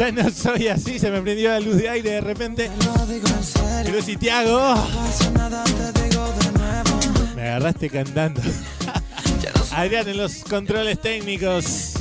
[0.05, 2.71] ya no soy así, se me prendió la luz de aire de repente.
[3.87, 4.75] Cruz y Tiago.
[7.35, 8.43] Me agarraste cantando.
[9.73, 11.95] Adrián en los controles técnicos.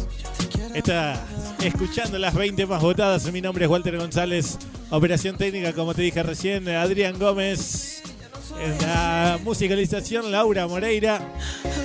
[0.73, 1.23] Está
[1.63, 3.31] escuchando las 20 más votadas.
[3.31, 4.57] Mi nombre es Walter González.
[4.89, 8.03] Operación técnica, como te dije recién, Adrián Gómez.
[8.59, 11.21] En la musicalización, Laura Moreira.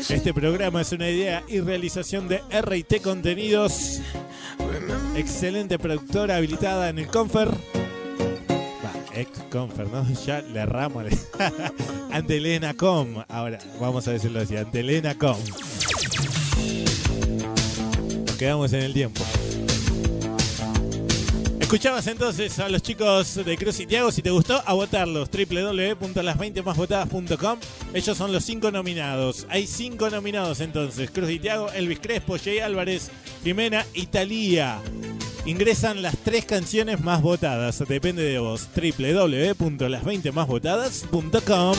[0.09, 4.01] Este programa es una idea y realización de RT Contenidos.
[5.19, 7.49] Excelente productora habilitada en el Confer.
[9.12, 10.07] Ex Confer, ¿no?
[10.24, 11.07] Ya le erramos.
[12.12, 13.24] Ante Elena Com.
[13.28, 14.57] Ahora, vamos a decirlo así.
[14.57, 15.36] Ante Elena Com.
[18.27, 19.24] Nos quedamos en el tiempo.
[21.59, 24.12] Escuchabas entonces a los chicos de Cruz y Tiago.
[24.12, 25.28] Si te gustó, a votarlos.
[25.31, 27.59] www.las20másvotadas.com.
[27.93, 29.49] Ellos son los cinco nominados.
[29.51, 31.11] Hay cinco nominados entonces.
[31.11, 33.11] Cruz y Tiago, Elvis Crespo, Jay Álvarez,
[33.43, 34.81] Jimena y Talía.
[35.49, 37.83] Ingresan las tres canciones más votadas.
[37.89, 38.69] Depende de vos.
[38.77, 41.75] www.las20másvotadas.com.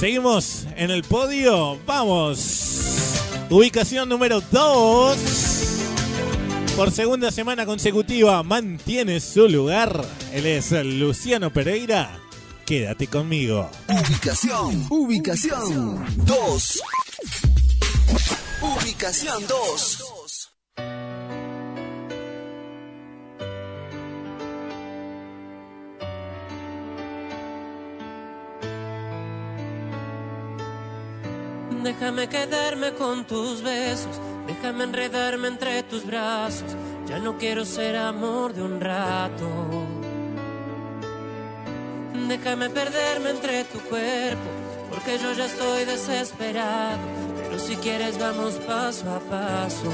[0.00, 1.78] Seguimos en el podio.
[1.86, 3.14] Vamos.
[3.48, 5.18] Ubicación número 2.
[6.74, 10.04] Por segunda semana consecutiva mantiene su lugar.
[10.32, 12.18] Él es Luciano Pereira
[12.66, 13.70] Quédate conmigo.
[13.88, 16.82] Ubicación, ubicación 2.
[18.62, 20.52] Ubicación 2.
[31.82, 36.76] Déjame quedarme con tus besos, déjame enredarme entre tus brazos.
[37.06, 39.48] Ya no quiero ser amor de un rato.
[42.28, 44.48] Déjame perderme entre tu cuerpo,
[44.90, 47.11] porque yo ya estoy desesperado.
[47.52, 49.90] Pero si quieres vamos paso a paso.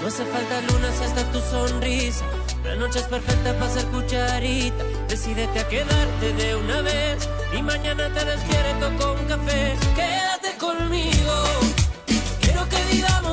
[0.00, 2.24] No hace falta luna si hasta tu sonrisa.
[2.64, 4.82] La noche es perfecta para ser cucharita.
[5.06, 9.76] Decídete a quedarte de una vez y mañana te despierto con café.
[9.94, 11.44] Quédate conmigo.
[12.40, 13.29] Quiero que vivamos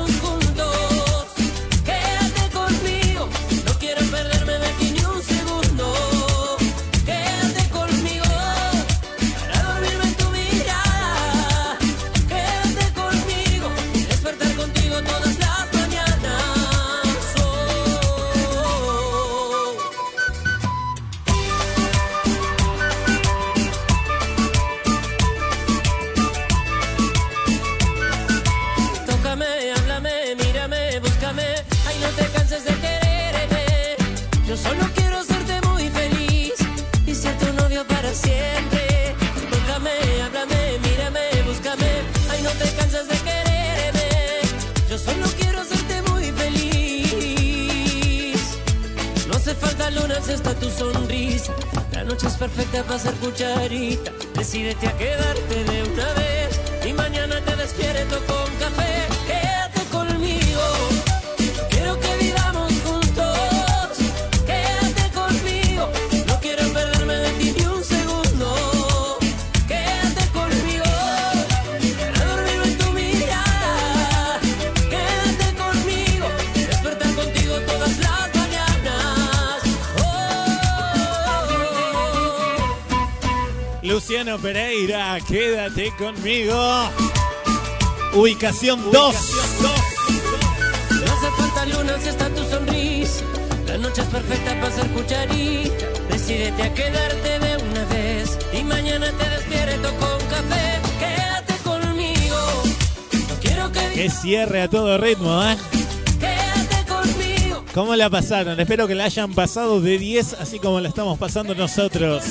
[49.88, 51.54] hace falta luna si está tu sonrisa.
[51.92, 54.12] La noche es perfecta para ser cucharita.
[54.34, 59.07] Decídete a quedarte de una vez y mañana te despierto con café.
[84.08, 86.56] Luciano Pereira, quédate conmigo.
[88.14, 88.94] Ubicación 2.
[88.94, 89.12] No
[91.12, 93.22] hace falta luna si está tu sonrisa.
[93.66, 95.86] La noche es perfecta para ser cucharita.
[96.10, 98.38] Decídete a quedarte de una vez.
[98.58, 100.80] Y mañana te despierto con café.
[100.98, 102.36] Quédate conmigo.
[103.28, 105.58] No quiero que Que cierre a todo ritmo, ¿eh?
[106.18, 107.62] quédate conmigo.
[107.74, 108.58] ¿Cómo la pasaron?
[108.58, 112.24] Espero que la hayan pasado de 10, así como la estamos pasando nosotros.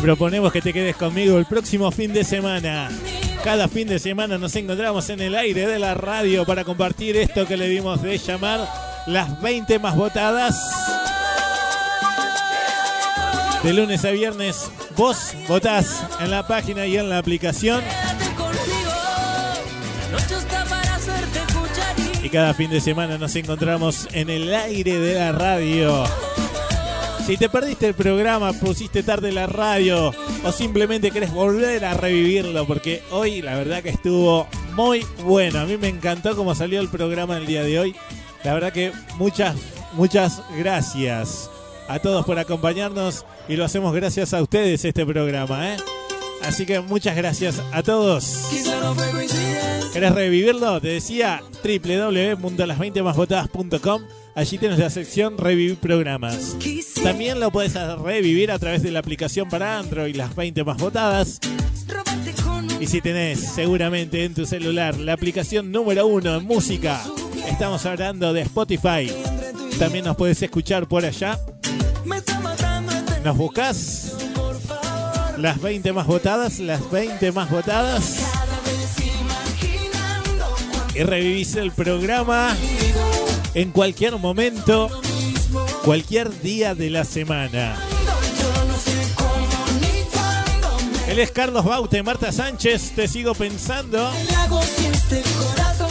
[0.00, 2.88] Proponemos que te quedes conmigo el próximo fin de semana.
[3.44, 7.46] Cada fin de semana nos encontramos en el aire de la radio para compartir esto
[7.46, 8.66] que le dimos de llamar
[9.06, 10.58] las 20 más votadas.
[13.62, 17.82] De lunes a viernes, vos votás en la página y en la aplicación.
[22.22, 26.04] Y cada fin de semana nos encontramos en el aire de la radio.
[27.30, 30.12] Si te perdiste el programa, pusiste tarde la radio
[30.42, 35.60] o simplemente querés volver a revivirlo, porque hoy la verdad que estuvo muy bueno.
[35.60, 37.94] A mí me encantó cómo salió el programa el día de hoy.
[38.42, 39.54] La verdad que muchas,
[39.92, 41.48] muchas gracias
[41.86, 45.74] a todos por acompañarnos y lo hacemos gracias a ustedes este programa.
[45.74, 45.76] ¿eh?
[46.42, 48.48] Así que muchas gracias a todos.
[49.92, 50.80] ¿Querés revivirlo?
[50.80, 54.19] Te decía www.las20másvotadas.com.
[54.34, 56.56] Allí tienes la sección Revivir Programas.
[57.02, 61.40] También lo puedes revivir a través de la aplicación para Android, las 20 más votadas.
[62.80, 67.02] Y si tenés seguramente en tu celular la aplicación número uno en música,
[67.48, 69.12] estamos hablando de Spotify.
[69.78, 71.38] También nos puedes escuchar por allá.
[73.24, 74.16] Nos buscas
[75.36, 78.20] las 20 más votadas, las 20 más votadas.
[80.94, 82.56] Y revivís el programa
[83.54, 84.88] en cualquier momento,
[85.84, 87.76] cualquier día de la semana.
[91.08, 94.10] Él es Carlos Baute, Marta Sánchez, te sigo pensando.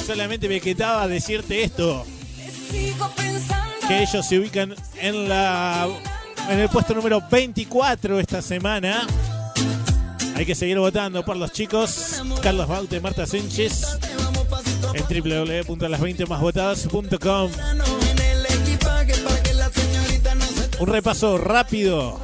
[0.06, 2.06] Solamente me quedaba decirte esto,
[3.88, 5.88] que ellos se ubican en la
[6.50, 9.06] en el puesto número 24 esta semana.
[10.36, 12.22] Hay que seguir votando por los chicos.
[12.42, 14.00] Carlos Baute, Marta Sánchez
[14.94, 17.52] en www.las20másvotadas.com.
[20.80, 22.20] Un repaso rápido.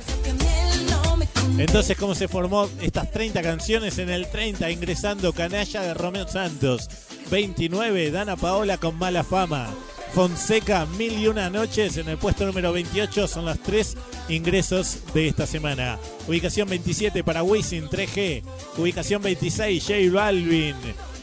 [1.58, 3.98] Entonces, ¿cómo se formó estas 30 canciones?
[3.98, 6.90] En el 30, ingresando Canalla de Romeo Santos.
[7.32, 9.74] 29, Dana Paola con mala fama.
[10.14, 11.98] Fonseca, Mil y Una Noches.
[11.98, 13.98] En el puesto número 28 son los tres
[14.30, 15.98] ingresos de esta semana.
[16.28, 18.44] Ubicación 27 para Wisin 3G.
[18.78, 20.76] Ubicación 26, J Balvin.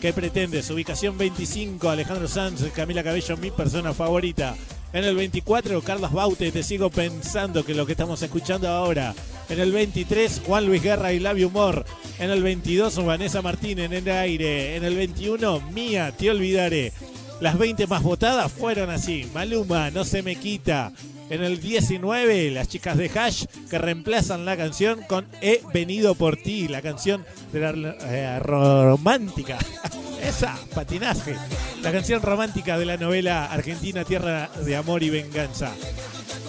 [0.03, 0.69] ¿Qué pretendes?
[0.69, 4.57] Ubicación 25, Alejandro Sanz, Camila Cabello, mi persona favorita.
[4.93, 9.15] En el 24, Carlos Baute, te sigo pensando que lo que estamos escuchando ahora.
[9.49, 11.85] En el 23, Juan Luis Guerra y Labio Humor.
[12.19, 14.75] En el 22, Vanessa Martín en el aire.
[14.75, 16.93] En el 21, Mía, te olvidaré.
[17.41, 19.31] Las 20 más votadas fueron así.
[19.33, 20.93] Maluma, no se me quita.
[21.33, 26.37] En el 19, las chicas de Hash que reemplazan la canción con He venido por
[26.37, 29.57] ti, la canción de la eh, romántica.
[30.23, 31.35] Esa, patinaje.
[31.81, 35.73] La canción romántica de la novela argentina Tierra de Amor y Venganza.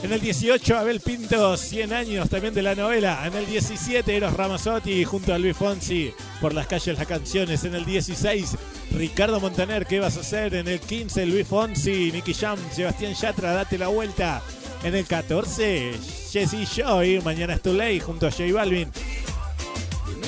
[0.03, 3.23] En el 18, Abel Pinto, 100 años también de la novela.
[3.25, 6.11] En el 17, Eros Ramazzotti junto a Luis Fonsi,
[6.41, 7.63] por las calles las canciones.
[7.63, 8.57] En el 16,
[8.91, 10.55] Ricardo Montaner, ¿qué vas a hacer?
[10.55, 14.41] En el 15, Luis Fonsi, Nicky Jam, Sebastián Yatra, date la vuelta.
[14.83, 15.93] En el 14,
[16.31, 18.89] Jesse Joy, Mañana es tu ley, junto a J Balvin.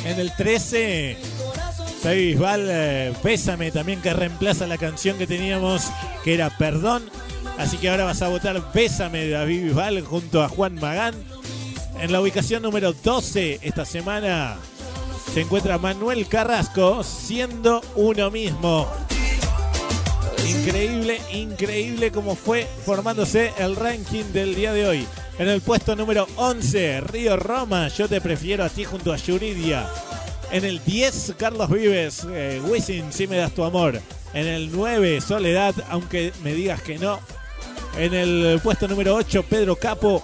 [0.05, 1.17] En el 13,
[2.03, 5.89] David Bisbal, eh, Pésame, también que reemplaza la canción que teníamos,
[6.23, 7.03] que era Perdón.
[7.57, 11.15] Así que ahora vas a votar Bésame de David Bisbal junto a Juan Magán.
[11.99, 14.57] En la ubicación número 12 esta semana
[15.33, 18.87] se encuentra Manuel Carrasco siendo uno mismo.
[20.43, 25.07] Increíble, increíble cómo fue formándose el ranking del día de hoy.
[25.37, 29.87] En el puesto número 11, Río Roma, yo te prefiero a ti junto a Yuridia.
[30.51, 33.99] En el 10, Carlos Vives, eh, Wisin, si me das tu amor.
[34.33, 37.19] En el 9, Soledad, aunque me digas que no.
[37.97, 40.23] En el puesto número 8, Pedro Capo,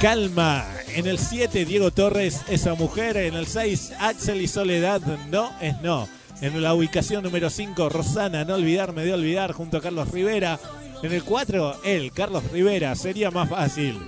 [0.00, 0.66] Calma.
[0.94, 3.16] En el 7, Diego Torres, esa mujer.
[3.16, 6.08] En el 6, Axel y Soledad, no es no.
[6.40, 10.58] En la ubicación número 5, Rosana, no olvidarme de olvidar, junto a Carlos Rivera.
[11.02, 13.98] En el 4, él, Carlos Rivera, sería más fácil.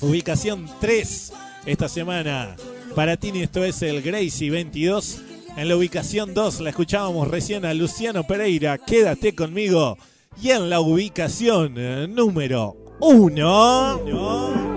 [0.00, 1.32] Ubicación 3
[1.66, 2.56] esta semana.
[2.94, 5.22] Para Tini esto es el Gracie 22.
[5.56, 9.96] En la ubicación 2 la escuchábamos recién a Luciano Pereira, quédate conmigo.
[10.42, 14.76] Y en la ubicación eh, número 1...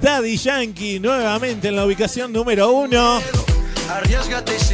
[0.00, 3.47] Daddy Yankee nuevamente en la ubicación número 1.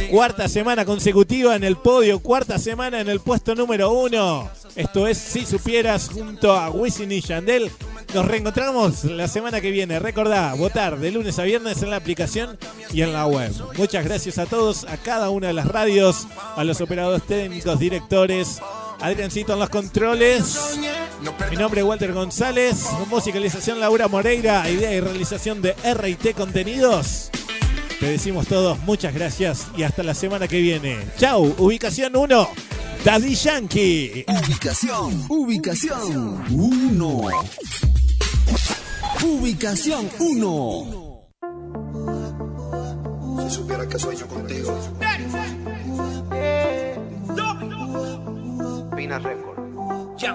[0.09, 4.49] Cuarta semana consecutiva en el podio, cuarta semana en el puesto número uno.
[4.75, 7.71] Esto es Si Supieras junto a Wisin y Yandel.
[8.13, 9.99] Nos reencontramos la semana que viene.
[9.99, 12.57] Recordá, votar de lunes a viernes en la aplicación
[12.91, 13.53] y en la web.
[13.77, 18.61] Muchas gracias a todos, a cada una de las radios, a los operadores técnicos, directores,
[19.01, 20.77] Adriancito en los controles.
[21.49, 22.85] Mi nombre es Walter González.
[23.09, 24.69] Musicalización Laura Moreira.
[24.69, 27.29] Idea y realización de RT Contenidos.
[27.99, 30.97] Te decimos todos muchas gracias y hasta la semana que viene.
[31.17, 32.49] Chau, ubicación 1,
[33.05, 34.25] Daddy Yankee.
[34.27, 37.21] Ubicación, ubicación 1.
[39.23, 41.05] Ubicación 1.
[43.43, 44.77] Si supiera que sueño contigo.
[48.95, 49.55] Pina Record.
[50.17, 50.27] Si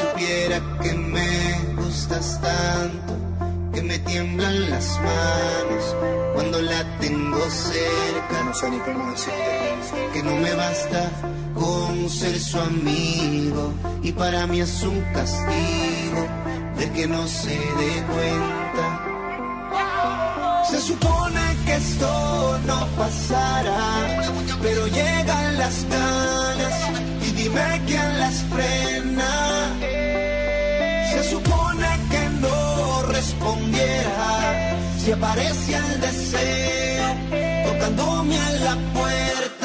[0.00, 3.23] supiera que me gustas tanto,
[3.74, 5.96] que me tiemblan las manos
[6.32, 8.44] cuando la tengo cerca.
[8.44, 10.10] No sé ni cómo decirte.
[10.12, 11.10] Que no me basta
[11.54, 16.22] con ser su amigo y para mí es un castigo
[16.78, 18.86] de que no se dé cuenta.
[20.70, 24.22] Se supone que esto no pasará,
[24.62, 26.74] pero llegan las ganas
[27.26, 29.32] y dime quién las frena.
[31.12, 31.63] Se supone
[34.98, 37.08] si aparece el deseo
[37.66, 39.63] tocándome a la puerta.